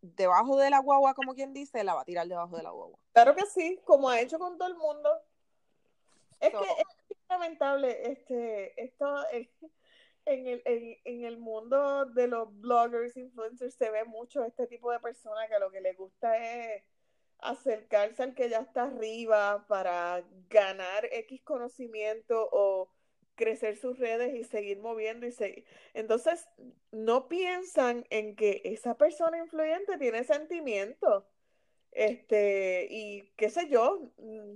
[0.02, 2.98] debajo de la guagua, como quien dice, la va a tirar debajo de la guagua.
[3.14, 5.08] Claro que sí, como ha hecho con todo el mundo.
[6.40, 9.24] Es que es lamentable este, esto
[10.26, 14.92] en el, en, en el mundo de los bloggers, influencers, se ve mucho este tipo
[14.92, 16.82] de personas que lo que les gusta es
[17.40, 22.90] acercarse al que ya está arriba para ganar X conocimiento o
[23.36, 25.66] crecer sus redes y seguir moviendo y seguir.
[25.94, 26.48] Entonces,
[26.92, 31.26] no piensan en que esa persona influyente tiene sentimientos.
[31.92, 34.56] Este, y qué sé yo, mm,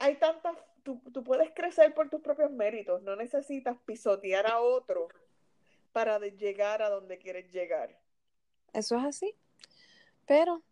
[0.00, 5.08] hay tantas, tú, tú puedes crecer por tus propios méritos, no necesitas pisotear a otro
[5.92, 7.98] para llegar a donde quieres llegar.
[8.72, 9.34] Eso es así.
[10.26, 10.62] Pero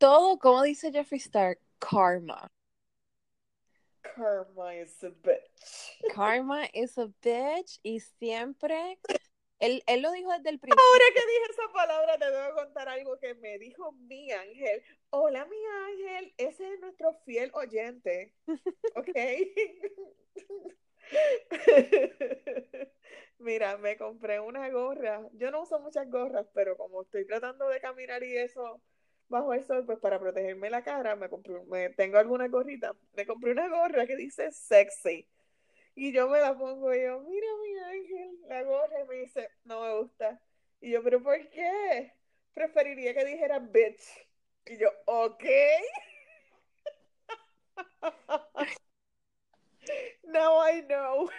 [0.00, 2.50] todo, como dice Jeffree Star, karma.
[4.02, 6.14] Karma is a bitch.
[6.14, 8.98] Karma is a bitch y siempre
[9.60, 10.82] él, él, lo dijo desde el principio.
[10.82, 14.82] Ahora que dije esa palabra, te debo contar algo que me dijo mi ángel.
[15.10, 18.34] Hola, mi ángel, ese es nuestro fiel oyente.
[18.96, 19.10] ¿Ok?
[23.38, 25.28] Mira, me compré una gorra.
[25.34, 28.80] Yo no uso muchas gorras, pero como estoy tratando de caminar y eso
[29.30, 33.24] bajo el sol, pues para protegerme la cara, me compré, me, tengo alguna gorrita, me
[33.24, 35.26] compré una gorra que dice sexy.
[35.94, 39.48] Y yo me la pongo y yo, mira mi ángel, la gorra, y me dice,
[39.64, 40.40] no me gusta.
[40.80, 42.12] Y yo, pero ¿por qué?
[42.52, 44.02] Preferiría que dijera bitch.
[44.66, 45.44] Y yo, ok.
[50.24, 51.30] Now I know.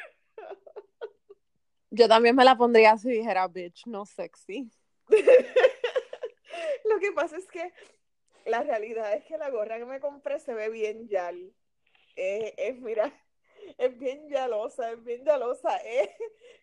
[1.89, 4.71] Yo también me la pondría si dijera bitch, no sexy.
[6.85, 7.71] Lo que pasa es que
[8.45, 11.53] la realidad es que la gorra que me compré se ve bien yal.
[12.15, 13.13] es, mira,
[13.77, 15.77] es bien yalosa, es bien yalosa.
[15.85, 16.09] Es,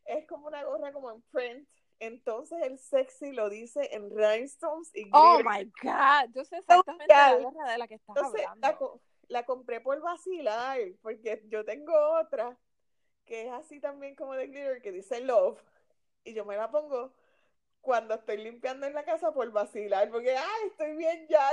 [0.07, 1.69] es como una gorra como en print.
[2.01, 7.35] Entonces el sexy lo dice en rhinestones y Oh my God, yo sé exactamente la
[7.37, 8.79] gorra de la que estás Entonces la, hablando.
[8.79, 12.59] co- la compré por vacilar, porque yo tengo otra
[13.27, 15.61] que es así también como de glitter, que dice love.
[16.25, 17.15] Y yo me la pongo
[17.81, 21.51] cuando estoy limpiando en la casa por vacilar, porque ay, estoy bien ya.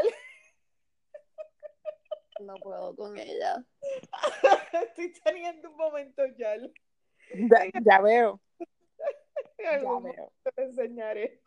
[2.40, 3.64] No puedo con ella.
[4.74, 6.58] estoy teniendo un momento ya.
[6.58, 8.42] Ya, ya veo,
[9.58, 10.14] En ya algún veo.
[10.14, 11.42] momento te enseñaré.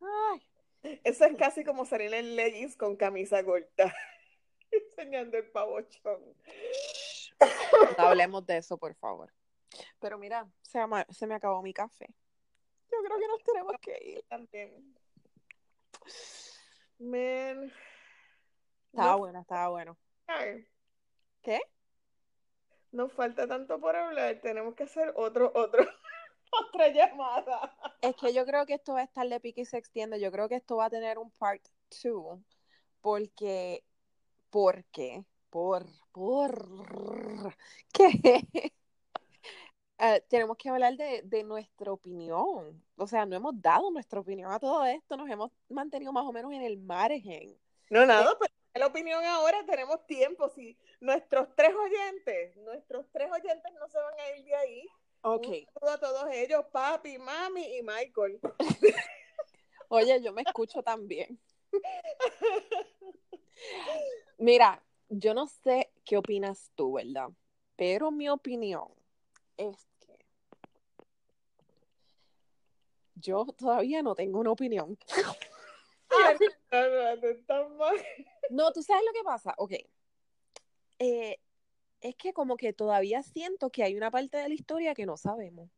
[0.00, 3.94] Ay, Eso es casi como salir en leggings con camisa corta,
[4.70, 6.34] enseñando el pavochón.
[7.98, 9.32] no hablemos de eso, por favor.
[10.00, 12.06] Pero mira, se, ama- se me acabó mi café.
[12.90, 14.24] Yo creo que nos tenemos que ir.
[14.28, 14.94] También.
[16.98, 17.72] Man.
[18.86, 19.98] Estaba No, bueno, estaba bueno.
[20.26, 20.66] ay,
[21.42, 21.60] ¿Qué?
[22.92, 24.40] nos falta tanto por hablar.
[24.40, 25.84] Tenemos que hacer otro, otro,
[26.72, 27.76] otra llamada.
[28.00, 30.20] Es que yo creo que esto va a estar de pique y se extiende.
[30.20, 31.62] Yo creo que esto va a tener un part
[32.02, 32.40] 2
[33.00, 33.84] porque,
[34.50, 37.54] porque, por, por,
[37.92, 38.72] que
[39.98, 42.82] eh, tenemos que hablar de, de nuestra opinión.
[42.96, 46.32] O sea, no hemos dado nuestra opinión a todo esto, nos hemos mantenido más o
[46.32, 47.58] menos en el margen.
[47.90, 50.48] No, nada, pero la opinión ahora tenemos tiempo.
[50.50, 54.88] Si nuestros tres oyentes, nuestros tres oyentes no se van a ir de ahí.
[55.22, 55.46] Ok.
[55.46, 58.38] Un saludo a todos ellos, papi, mami y Michael.
[59.88, 61.40] Oye, yo me escucho también.
[64.38, 67.30] Mira, yo no sé qué opinas tú, ¿verdad?
[67.74, 68.97] Pero mi opinión
[69.58, 70.16] es que
[73.16, 74.98] yo todavía no tengo una opinión.
[78.50, 79.54] No, ¿tú sabes lo que pasa?
[79.58, 79.72] Ok.
[80.98, 81.38] Eh,
[82.00, 85.16] es que como que todavía siento que hay una parte de la historia que no
[85.16, 85.68] sabemos.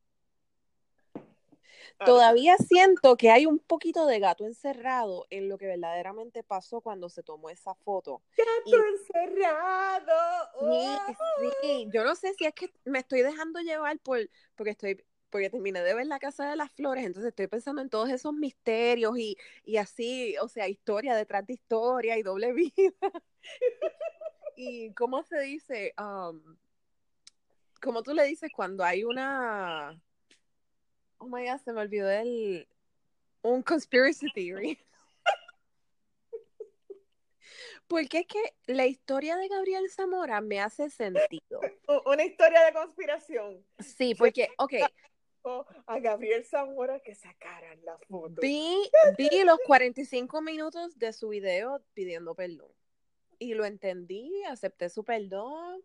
[2.04, 7.08] Todavía siento que hay un poquito de gato encerrado en lo que verdaderamente pasó cuando
[7.08, 8.22] se tomó esa foto.
[8.64, 10.48] Y- Gato encerrado.
[10.60, 11.50] Sí, ¡Oh!
[11.62, 11.88] sí.
[11.92, 14.18] Yo no sé si es que me estoy dejando llevar por
[14.56, 17.88] porque estoy porque terminé de ver la casa de las flores, entonces estoy pensando en
[17.88, 22.92] todos esos misterios y, y así, o sea, historia detrás de historia y doble vida.
[24.56, 26.56] y cómo se dice, um,
[27.80, 30.00] ¿cómo tú le dices cuando hay una
[31.20, 32.66] Oh my god, se me olvidó el
[33.42, 34.78] un conspiracy theory.
[37.86, 41.60] Porque es que la historia de Gabriel Zamora me hace sentido.
[42.06, 43.66] Una historia de conspiración.
[43.78, 44.74] Sí, porque, ok,
[45.86, 48.40] a Gabriel Zamora que sacaran la foto.
[48.40, 52.72] vi, vi los 45 minutos de su video pidiendo perdón.
[53.38, 55.82] Y lo entendí, acepté su perdón,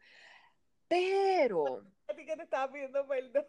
[0.88, 3.46] pero, A ti que te estaba pidiendo perdón.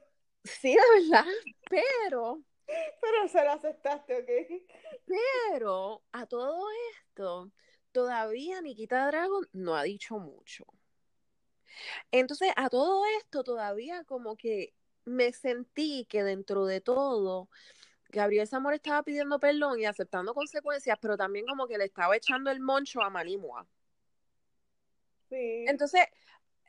[0.47, 1.33] Sí, la verdad,
[1.69, 5.11] pero, Pero se lo aceptaste, ¿ok?
[5.53, 7.51] pero, a todo esto,
[7.93, 10.65] todavía Nikita Dragon no ha dicho mucho.
[12.11, 14.75] Entonces, a todo esto, todavía como que
[15.05, 17.49] me sentí que dentro de todo,
[18.09, 22.51] Gabriel Zamora estaba pidiendo perdón y aceptando consecuencias, pero también como que le estaba echando
[22.51, 23.67] el moncho a Manimua.
[25.29, 25.65] Sí.
[25.69, 26.03] Entonces,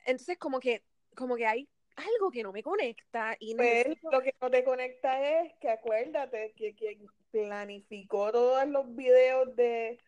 [0.05, 0.83] entonces como que,
[1.15, 4.63] como que hay algo que no me conecta y Pues, necesito- lo que no te
[4.63, 9.99] conecta es que acuérdate que quien planificó todos los videos de,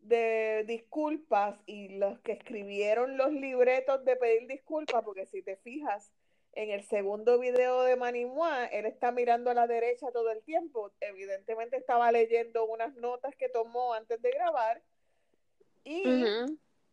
[0.00, 6.12] de disculpas y los que escribieron los libretos de pedir disculpas, porque si te fijas
[6.52, 10.90] en el segundo video de Manimua, él está mirando a la derecha todo el tiempo.
[11.00, 14.82] Evidentemente estaba leyendo unas notas que tomó antes de grabar.
[15.84, 16.04] Y.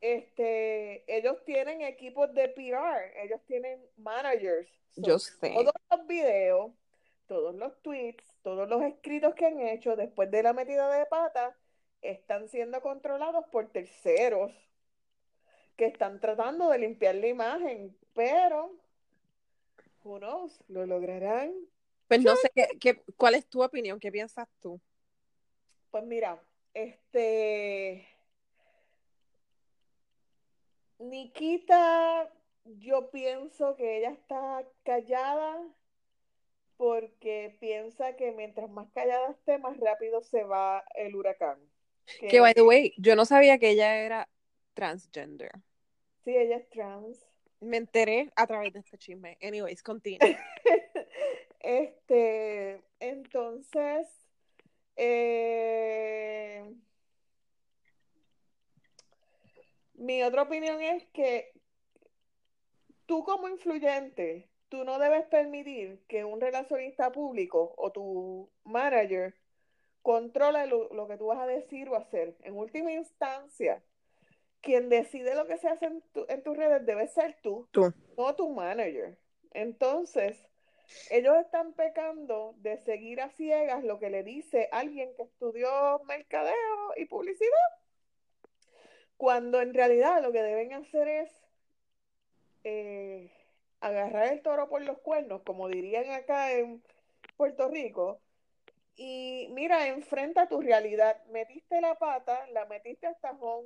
[0.02, 4.70] este, ellos tienen equipos de PR, ellos tienen managers.
[4.92, 5.52] So, Yo sé.
[5.54, 6.72] todos los videos,
[7.28, 11.56] todos los tweets, todos los escritos que han hecho después de la metida de pata
[12.02, 14.52] están siendo controlados por terceros
[15.76, 18.72] que están tratando de limpiar la imagen, pero
[20.04, 21.54] who knows, lo lograrán.
[22.08, 24.80] Pues no sé qué, qué- cuál es tu opinión, qué piensas tú.
[25.90, 26.40] Pues mira,
[26.74, 28.08] este
[31.00, 32.32] Nikita,
[32.66, 35.62] yo pienso que ella está callada
[36.78, 41.58] porque piensa que mientras más callada esté, más rápido se va el huracán.
[42.20, 44.30] Que Que by the way, yo no sabía que ella era
[44.74, 45.52] transgender.
[46.24, 47.26] sí, ella es trans.
[47.62, 49.38] Me enteré a través de este chisme.
[49.42, 50.20] Anyways, continúa.
[51.60, 54.08] Este, entonces,
[54.98, 56.64] eh,
[59.98, 61.52] mi otra opinión es que
[63.06, 69.36] tú como influyente, tú no debes permitir que un relacionista público o tu manager
[70.02, 72.36] controle lo, lo que tú vas a decir o hacer.
[72.44, 73.84] En última instancia,
[74.62, 77.94] quien decide lo que se hace en, tu, en tus redes debe ser tú, Tú.
[78.18, 79.18] no tu manager.
[79.52, 80.38] Entonces,
[81.10, 86.94] ellos están pecando de seguir a ciegas lo que le dice alguien que estudió mercadeo
[86.98, 87.50] y publicidad,
[89.18, 91.32] cuando en realidad lo que deben hacer es
[92.64, 93.32] eh,
[93.80, 96.84] agarrar el toro por los cuernos, como dirían acá en
[97.38, 98.20] Puerto Rico,
[98.96, 101.22] y mira, enfrenta tu realidad.
[101.28, 103.66] Metiste la pata, la metiste al tajón,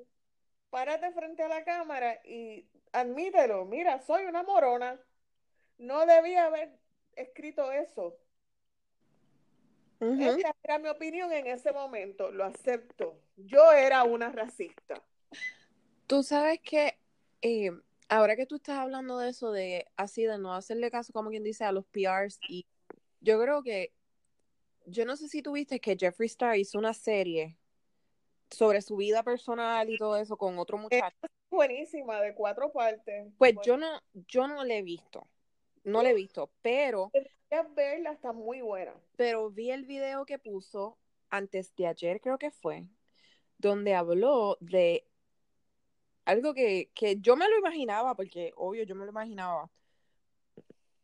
[0.70, 3.66] párate frente a la cámara y admítelo.
[3.66, 5.00] Mira, soy una morona.
[5.78, 6.72] No debía haber
[7.16, 8.18] escrito eso.
[10.00, 10.54] Uh -huh.
[10.64, 12.32] Era mi opinión en ese momento.
[12.32, 13.20] Lo acepto.
[13.38, 15.02] Yo era una racista.
[16.10, 16.98] Tú sabes que
[17.44, 17.70] eh,
[18.08, 21.44] ahora que tú estás hablando de eso, de así, de no hacerle caso, como quien
[21.44, 22.66] dice, a los PRs, y
[23.22, 23.94] yo creo que
[24.88, 27.60] yo no sé si tuviste que Jeffree Star hizo una serie
[28.50, 31.16] sobre su vida personal y todo eso con otro muchacho.
[31.22, 33.32] Es buenísima, de cuatro partes.
[33.38, 33.62] Pues bueno.
[33.64, 35.28] yo no, yo no le he visto.
[35.84, 37.12] No le he visto, pero.
[37.14, 38.96] Deberías verla, está muy buena.
[39.16, 40.98] Pero vi el video que puso
[41.30, 42.88] antes de ayer, creo que fue,
[43.60, 45.09] donde habló de
[46.30, 49.70] algo que, que yo me lo imaginaba, porque obvio yo me lo imaginaba.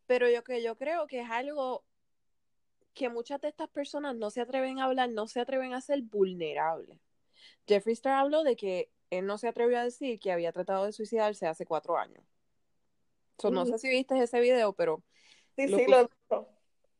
[0.05, 1.83] Pero yo que yo creo que es algo
[2.93, 6.01] que muchas de estas personas no se atreven a hablar, no se atreven a ser
[6.03, 6.97] vulnerables.
[7.67, 10.93] Jeffree Star habló de que él no se atrevió a decir que había tratado de
[10.93, 12.23] suicidarse hace cuatro años.
[13.37, 15.03] So, no sé si viste ese video, pero...
[15.57, 16.09] Sí, lo sí, lo.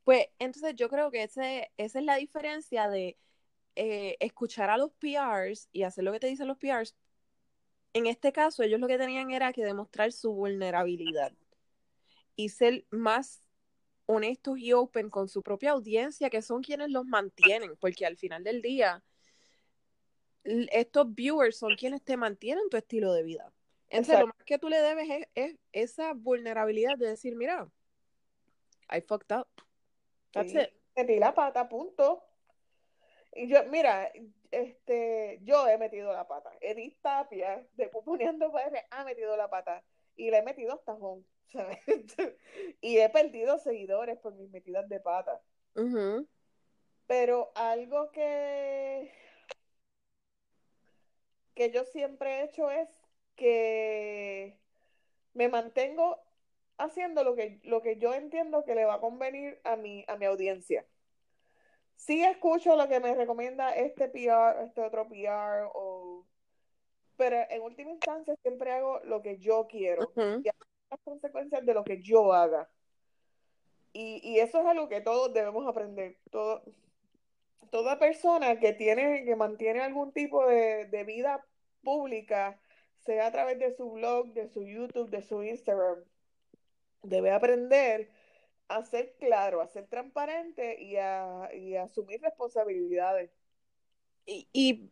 [0.03, 3.17] Pues entonces yo creo que ese, esa es la diferencia de
[3.75, 6.95] eh, escuchar a los PRs y hacer lo que te dicen los PRs.
[7.95, 11.31] En este caso, ellos lo que tenían era que demostrar su vulnerabilidad
[12.35, 13.41] y ser más
[14.05, 18.43] honestos y open con su propia audiencia, que son quienes los mantienen, porque al final
[18.43, 19.01] del día,
[20.43, 23.53] estos viewers son quienes te mantienen tu estilo de vida.
[23.87, 24.27] Entonces, Exacto.
[24.27, 27.71] lo más que tú le debes es, es, esa vulnerabilidad de decir, mira,
[28.91, 29.47] I fucked up.
[30.33, 30.59] That's sí.
[30.59, 30.69] it.
[30.97, 32.21] Metí la pata, punto.
[33.33, 34.11] Y yo, mira,
[34.55, 36.51] este, yo he metido la pata.
[36.61, 39.83] Edith Tapia, de Pupuneando PR, ha metido la pata.
[40.15, 41.25] Y le he metido hasta tajón.
[41.51, 41.79] ¿sabes?
[42.81, 45.41] y he perdido seguidores por mis metidas de pata.
[45.75, 46.27] Uh -huh.
[47.07, 49.11] Pero algo que
[51.53, 52.89] que yo siempre he hecho es
[53.35, 54.59] que
[55.33, 56.21] me mantengo
[56.77, 60.17] haciendo lo que, lo que yo entiendo que le va a convenir a mi, a
[60.17, 60.85] mi audiencia.
[62.05, 66.23] Sí escucho lo que me recomienda este PR, este otro PR, o...
[67.17, 70.11] pero en última instancia siempre hago lo que yo quiero.
[70.15, 70.41] Uh -huh.
[70.41, 72.69] Y las consecuencias de lo que yo haga.
[73.91, 76.17] Y, y, eso es algo que todos debemos aprender.
[76.29, 76.61] Todo,
[77.71, 81.43] toda persona que tiene, que mantiene algún tipo de, de vida
[81.81, 82.59] pública,
[82.99, 86.03] sea a través de su blog, de su YouTube, de su Instagram,
[87.01, 88.11] debe aprender
[88.67, 93.31] a ser claro, a ser transparente y a, y a asumir responsabilidades.
[94.25, 94.89] Y, y,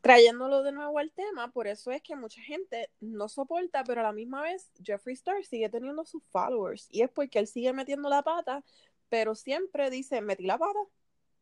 [0.00, 4.04] trayéndolo de nuevo al tema, por eso es que mucha gente no soporta, pero a
[4.04, 8.08] la misma vez Jeffree Star sigue teniendo sus followers y es porque él sigue metiendo
[8.08, 8.64] la pata,
[9.08, 10.78] pero siempre dice, metí la pata.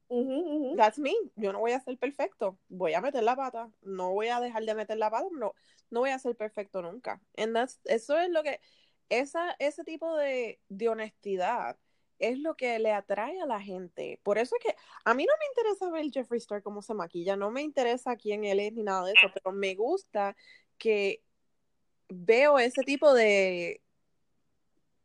[0.08, 0.76] Uh -huh, uh -huh.
[0.76, 1.12] That's me.
[1.34, 2.58] Yo no voy a ser perfecto.
[2.68, 3.70] Voy a meter la pata.
[3.82, 5.26] No voy a dejar de meter la pata.
[5.32, 5.52] No,
[5.90, 7.20] no voy a ser perfecto nunca.
[7.36, 8.60] And that's, eso es lo que,
[9.08, 11.78] esa, ese tipo de, de honestidad
[12.18, 14.20] es lo que le atrae a la gente.
[14.22, 17.36] Por eso es que a mí no me interesa ver Jeffree Star cómo se maquilla,
[17.36, 20.36] no me interesa quién él es ni nada de eso, pero me gusta
[20.78, 21.22] que
[22.08, 23.82] veo ese tipo de...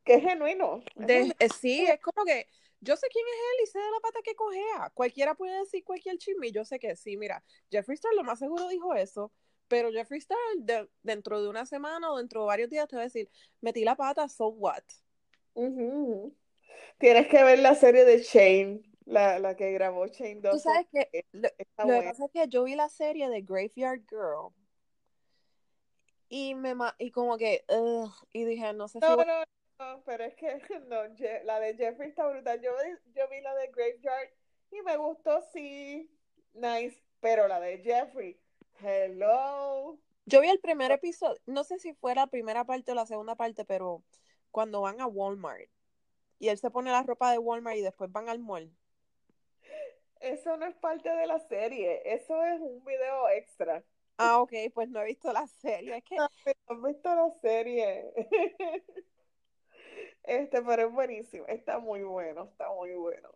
[0.04, 0.84] Que es genuino.
[0.96, 2.48] De, eh, sí, es como que
[2.80, 4.90] yo sé quién es él y sé de la pata que cogea.
[4.94, 8.68] Cualquiera puede decir cualquier chisme yo sé que sí, mira, Jeffree Star lo más seguro
[8.70, 9.32] dijo eso,
[9.72, 13.04] pero Jeffree Star de, dentro de una semana o dentro de varios días te va
[13.04, 13.30] a decir,
[13.62, 14.84] metí la pata, so what?
[15.54, 16.36] Uh -huh.
[16.98, 20.52] Tienes que ver la serie de Shane, la, la que grabó Shane 2.
[20.52, 21.50] Tú sabes que lo,
[21.88, 24.54] lo que pasa es que yo vi la serie de Graveyard Girl
[26.28, 27.64] y me y como que
[28.34, 29.44] y dije, no sé no, si no,
[29.80, 30.48] no, pero es que
[30.90, 31.04] no,
[31.46, 32.60] la de Jeffrey está brutal.
[32.62, 32.72] Yo,
[33.16, 34.34] yo vi la de Graveyard
[34.72, 36.12] y me gustó, sí,
[36.54, 38.38] nice, pero la de Jeffrey,
[38.82, 39.98] hello.
[40.26, 43.36] Yo vi el primer episodio, no sé si fue la primera parte o la segunda
[43.36, 44.04] parte, pero
[44.52, 45.70] cuando van a Walmart
[46.40, 48.72] y él se pone la ropa de Walmart y después van al mall.
[50.20, 53.84] Eso no es parte de la serie, eso es un video extra.
[54.18, 55.98] Ah, ok, pues no he visto la serie.
[55.98, 56.16] Es que...
[56.16, 58.12] No, he visto la serie.
[60.24, 61.46] Este, pero es buenísimo.
[61.48, 63.30] Está muy bueno, está muy bueno.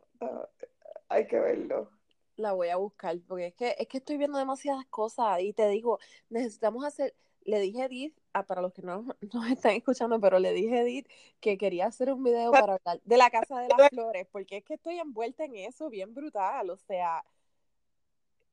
[1.10, 1.89] Hay que verlo.
[2.38, 5.67] La voy a buscar, porque es que, es que estoy viendo demasiadas cosas y te
[5.69, 10.19] digo, necesitamos hacer, le dije a Edith, ah, para los que no nos están escuchando,
[10.19, 11.07] pero le dije a Edith
[11.39, 14.63] que quería hacer un video para hablar de la Casa de las Flores, porque es
[14.63, 17.23] que estoy envuelta en eso bien brutal, o sea,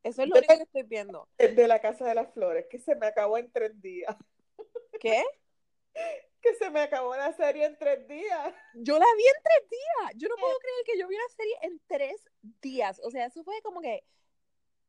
[0.02, 1.28] eso es lo único que estoy viendo.
[1.38, 4.16] De la Casa de las Flores, que se me acabó en tres días.
[5.00, 5.22] ¿Qué?
[6.42, 8.54] Que se me acabó la serie en tres días.
[8.74, 10.14] Yo la vi en tres días.
[10.16, 12.28] Yo no puedo creer que yo vi la serie en tres
[12.60, 13.00] días.
[13.04, 14.04] O sea, eso fue como que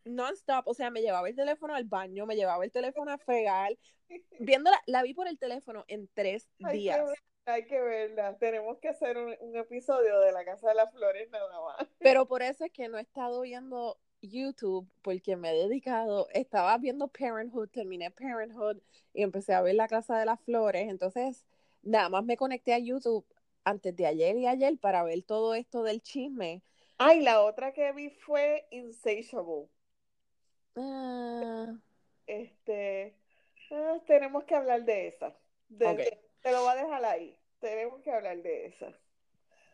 [0.05, 0.67] non-stop.
[0.67, 3.77] O sea, me llevaba el teléfono al baño, me llevaba el teléfono a fregar.
[4.39, 6.99] Viéndola, la vi por el teléfono en tres días.
[7.45, 8.37] hay que verla.
[8.39, 11.87] Tenemos que hacer un, un episodio de La Casa de las Flores nada más.
[11.99, 16.77] Pero por eso es que no he estado viendo YouTube porque me he dedicado, estaba
[16.77, 18.77] viendo Parenthood, terminé Parenthood
[19.13, 21.45] y empecé a ver la Casa de las Flores, entonces
[21.81, 23.25] nada más me conecté a YouTube
[23.63, 26.61] antes de ayer y ayer para ver todo esto del chisme.
[26.97, 29.69] Ay, la otra que vi fue Insatiable.
[30.75, 31.75] Ah.
[32.25, 33.15] Este,
[33.71, 35.35] ah, tenemos que hablar de esa.
[35.77, 37.37] te lo voy a dejar ahí.
[37.59, 38.93] Tenemos que hablar de esa.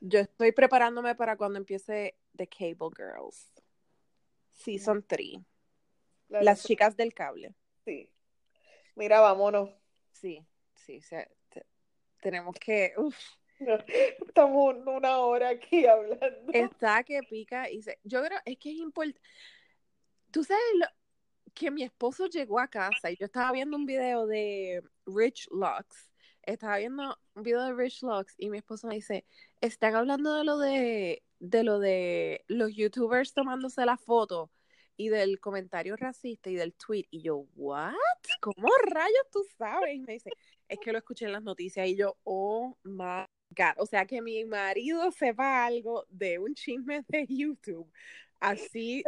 [0.01, 3.51] Yo estoy preparándome para cuando empiece The Cable Girls.
[4.59, 5.37] Season 3.
[6.29, 7.55] Las chicas del cable.
[7.85, 8.11] Sí.
[8.95, 9.69] Mira, vámonos.
[10.11, 10.45] Sí,
[10.75, 10.99] sí,
[12.21, 12.93] tenemos que...
[14.27, 16.51] Estamos una hora aquí hablando.
[16.53, 17.99] Está que pica y se...
[18.03, 19.21] Yo creo, es que es importante...
[20.31, 20.61] Tú sabes
[21.53, 26.11] que mi esposo llegó a casa y yo estaba viendo un video de Rich Lux.
[26.43, 29.25] Estaba viendo un video de Rich Lux y mi esposo me dice,
[29.61, 34.51] están hablando de lo de de lo de los youtubers tomándose la foto
[34.97, 37.05] y del comentario racista y del tweet.
[37.09, 37.93] Y yo, ¿what?
[38.41, 39.95] ¿Cómo rayos tú sabes?
[39.95, 40.29] Y me dice,
[40.67, 41.87] es que lo escuché en las noticias.
[41.87, 43.75] Y yo, oh my God.
[43.77, 47.89] O sea, que mi marido sepa algo de un chisme de YouTube.
[48.41, 49.03] Así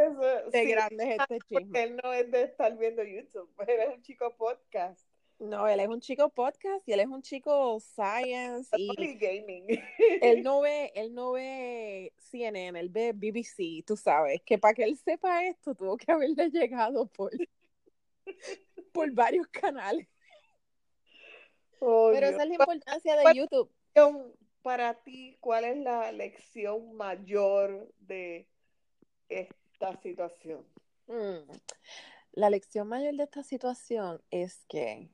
[0.52, 1.84] de grande es este chisme.
[1.84, 5.11] Él no es de estar viendo YouTube, él es un chico podcast.
[5.42, 9.66] No, él es un chico podcast y él es un chico science y gaming.
[10.22, 14.84] él no ve, él no ve CNN, él ve BBC, tú sabes, que para que
[14.84, 17.32] él sepa esto tuvo que haberle llegado por,
[18.94, 20.08] por varios canales.
[21.80, 23.72] Oh, Pero esa es la importancia de YouTube.
[24.62, 28.48] Para ti, ¿cuál es la lección mayor de
[29.28, 30.64] esta situación?
[31.08, 31.52] Mm.
[32.34, 35.10] La lección mayor de esta situación es que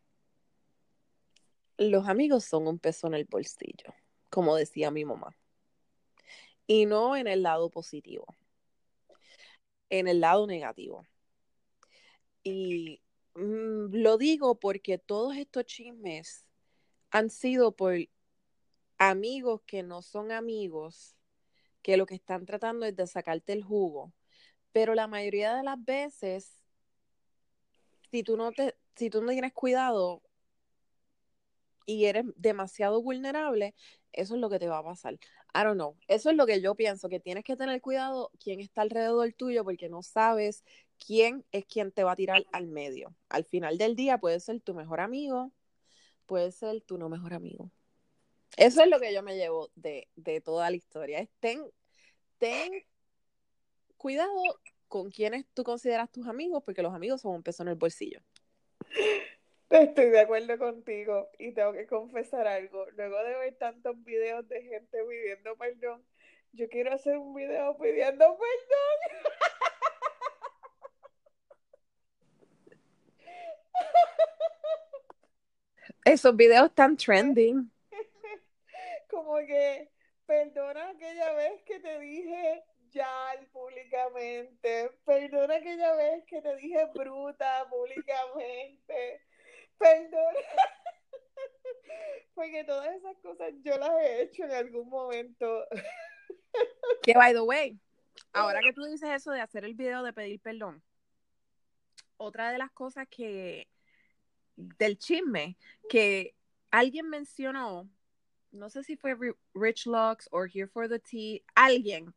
[1.78, 3.93] los amigos son un peso en el bolsillo,
[4.30, 5.36] como decía mi mamá.
[6.65, 8.25] Y no en el lado positivo,
[9.89, 11.05] en el lado negativo.
[12.43, 13.01] Y
[13.36, 16.45] mm, lo digo porque todos estos chismes
[17.09, 17.95] han sido por
[18.97, 21.15] amigos que no son amigos,
[21.82, 24.13] que lo que están tratando es de sacarte el jugo.
[24.71, 26.59] Pero la mayoría de las veces,
[28.11, 30.21] si tú no te, si tú no tienes cuidado,
[31.88, 33.73] y eres demasiado vulnerable,
[34.11, 35.15] eso es lo que te va a pasar.
[35.15, 35.97] I don't know.
[36.07, 39.63] Eso es lo que yo pienso, que tienes que tener cuidado quién está alrededor tuyo
[39.63, 40.63] porque no sabes
[41.03, 43.15] quién es quien te va a tirar al medio.
[43.29, 45.51] Al final del día puede ser tu mejor amigo,
[46.25, 47.71] puede ser tu no mejor amigo.
[48.57, 51.27] Eso es lo que yo me llevo de, de toda la historia.
[51.39, 51.63] ten,
[52.38, 52.71] ten
[53.97, 54.33] cuidado
[54.88, 58.21] con quienes tú consideras tus amigos, porque los amigos son un peso en el bolsillo.
[59.70, 62.89] Estoy de acuerdo contigo y tengo que confesar algo.
[62.91, 66.05] Luego de ver tantos videos de gente pidiendo perdón,
[66.53, 69.34] yo quiero hacer un video pidiendo perdón.
[76.05, 77.70] Esos videos están trending.
[79.09, 79.91] Como que,
[80.26, 87.68] perdona aquella vez que te dije ya públicamente, perdona aquella vez que te dije bruta
[87.70, 89.26] públicamente
[89.78, 90.36] Perdón.
[92.36, 95.65] Porque todas esas cosas yo las he hecho en algún momento.
[97.01, 97.80] Que by the way,
[98.34, 100.84] ahora que tú dices eso de hacer el video de pedir perdón,
[102.17, 103.67] otra de las cosas que
[104.55, 105.57] del chisme
[105.89, 106.36] que
[106.71, 107.89] alguien mencionó,
[108.51, 109.15] no sé si fue
[109.53, 112.13] Rich Locks o Here for the Tea, alguien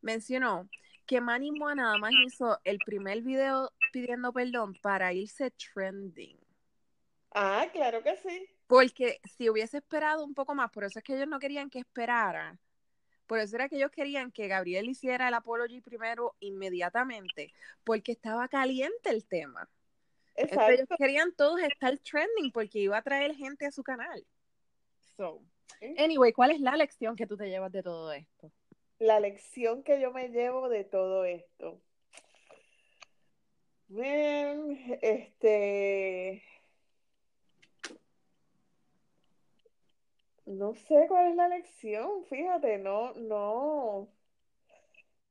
[0.00, 0.68] mencionó
[1.06, 6.41] que Manny Moa nada más hizo el primer video pidiendo perdón para irse trending.
[7.34, 8.48] Ah, claro que sí.
[8.66, 11.78] Porque si hubiese esperado un poco más, por eso es que ellos no querían que
[11.78, 12.58] esperara.
[13.26, 17.52] Por eso era que ellos querían que Gabriel hiciera el apology primero inmediatamente,
[17.84, 19.70] porque estaba caliente el tema.
[20.34, 20.72] Exacto.
[20.72, 24.26] Ellos querían todos estar trending porque iba a traer gente a su canal.
[25.16, 25.42] So,
[25.98, 28.50] anyway, ¿cuál es la lección que tú te llevas de todo esto?
[28.98, 31.80] La lección que yo me llevo de todo esto.
[33.88, 36.42] Bien, este.
[40.46, 44.08] No sé cuál es la lección, fíjate, no, no.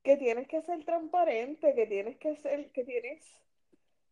[0.03, 3.23] Que tienes que ser transparente, que tienes que ser, que tienes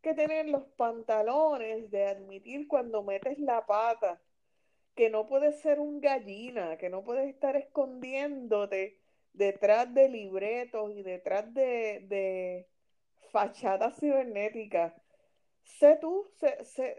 [0.01, 4.21] que tener los pantalones de admitir cuando metes la pata,
[4.95, 8.99] que no puedes ser un gallina, que no puedes estar escondiéndote
[9.33, 12.67] detrás de libretos y detrás de, de
[13.31, 14.93] fachadas cibernéticas.
[15.63, 16.97] Sé tú, sé,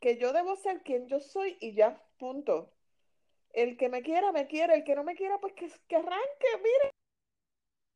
[0.00, 2.72] que yo debo ser quien yo soy y ya, punto.
[3.52, 4.74] El que me quiera, me quiere.
[4.74, 6.48] El que no me quiera, pues que, que arranque.
[6.58, 6.90] Mire,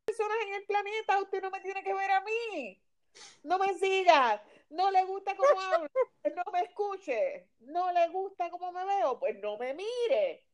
[0.05, 2.83] personas en el planeta, usted no me tiene que ver a mí.
[3.43, 4.43] No me siga.
[4.71, 5.89] No le gusta cómo hablo,
[6.23, 7.49] pues no me escuche.
[7.61, 10.45] No le gusta cómo me veo, pues no me mire.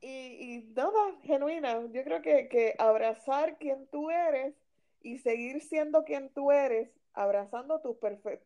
[0.00, 0.08] Y,
[0.56, 1.80] y nada, genuina.
[1.90, 4.54] Yo creo que, que abrazar quien tú eres
[5.02, 7.98] y seguir siendo quien tú eres, abrazando tu,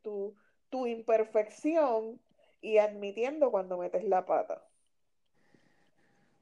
[0.02, 0.34] tu,
[0.70, 2.20] tu imperfección
[2.60, 4.66] y admitiendo cuando metes la pata.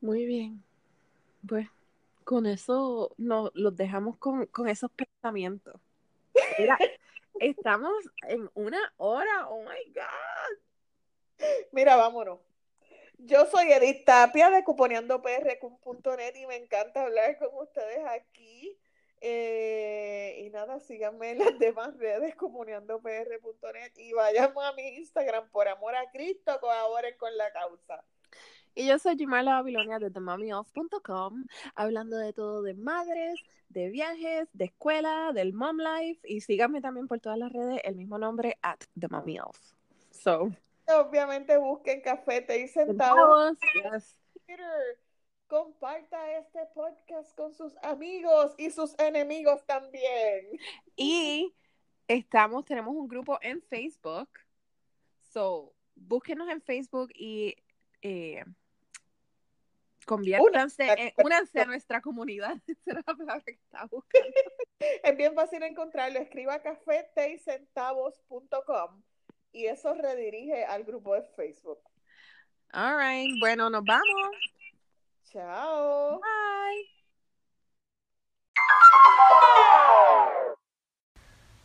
[0.00, 0.62] Muy bien.
[1.46, 1.68] Pues
[2.24, 5.80] con eso nos los dejamos con, con esos pensamientos.
[6.58, 6.78] Mira,
[7.40, 7.92] estamos
[8.28, 9.48] en una hora.
[9.48, 11.46] Oh my God.
[11.72, 12.40] Mira, vámonos.
[13.18, 18.78] Yo soy Edith Tapia de cuponeandopr.net y me encanta hablar con ustedes aquí.
[19.20, 25.68] Eh, y nada, síganme en las demás redes cuponeandopr.net y vayan a mi Instagram por
[25.68, 28.02] amor a Cristo, colaboren con la causa.
[28.74, 31.44] Y yo soy Jimala Babilonia de TheMommyOff.com,
[31.74, 36.20] hablando de todo de madres, de viajes, de escuela, del mom life.
[36.24, 39.58] Y síganme también por todas las redes, el mismo nombre, at TheMommyOff.
[40.10, 40.50] So.
[40.86, 43.58] Obviamente busquen café, y centavos.
[45.46, 50.46] Comparta este podcast con sus amigos y sus enemigos también.
[50.94, 51.52] Y
[52.06, 54.28] estamos, tenemos un grupo en Facebook.
[55.32, 57.56] So, búsquenos en Facebook y
[58.02, 58.44] eh,
[60.10, 62.56] Conviértanse, en, únanse a nuestra comunidad.
[65.04, 66.18] es bien fácil encontrarlo.
[66.18, 69.04] Escriba cafeteycentavos.com
[69.52, 71.78] y eso redirige al grupo de Facebook.
[72.72, 73.38] All right.
[73.38, 74.36] Bueno, nos vamos.
[75.30, 76.18] Chao.
[76.18, 76.88] Bye.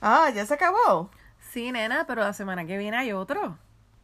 [0.02, 1.10] Ah, ya se acabó.
[1.40, 3.58] Sí, nena, pero la semana que viene hay otro.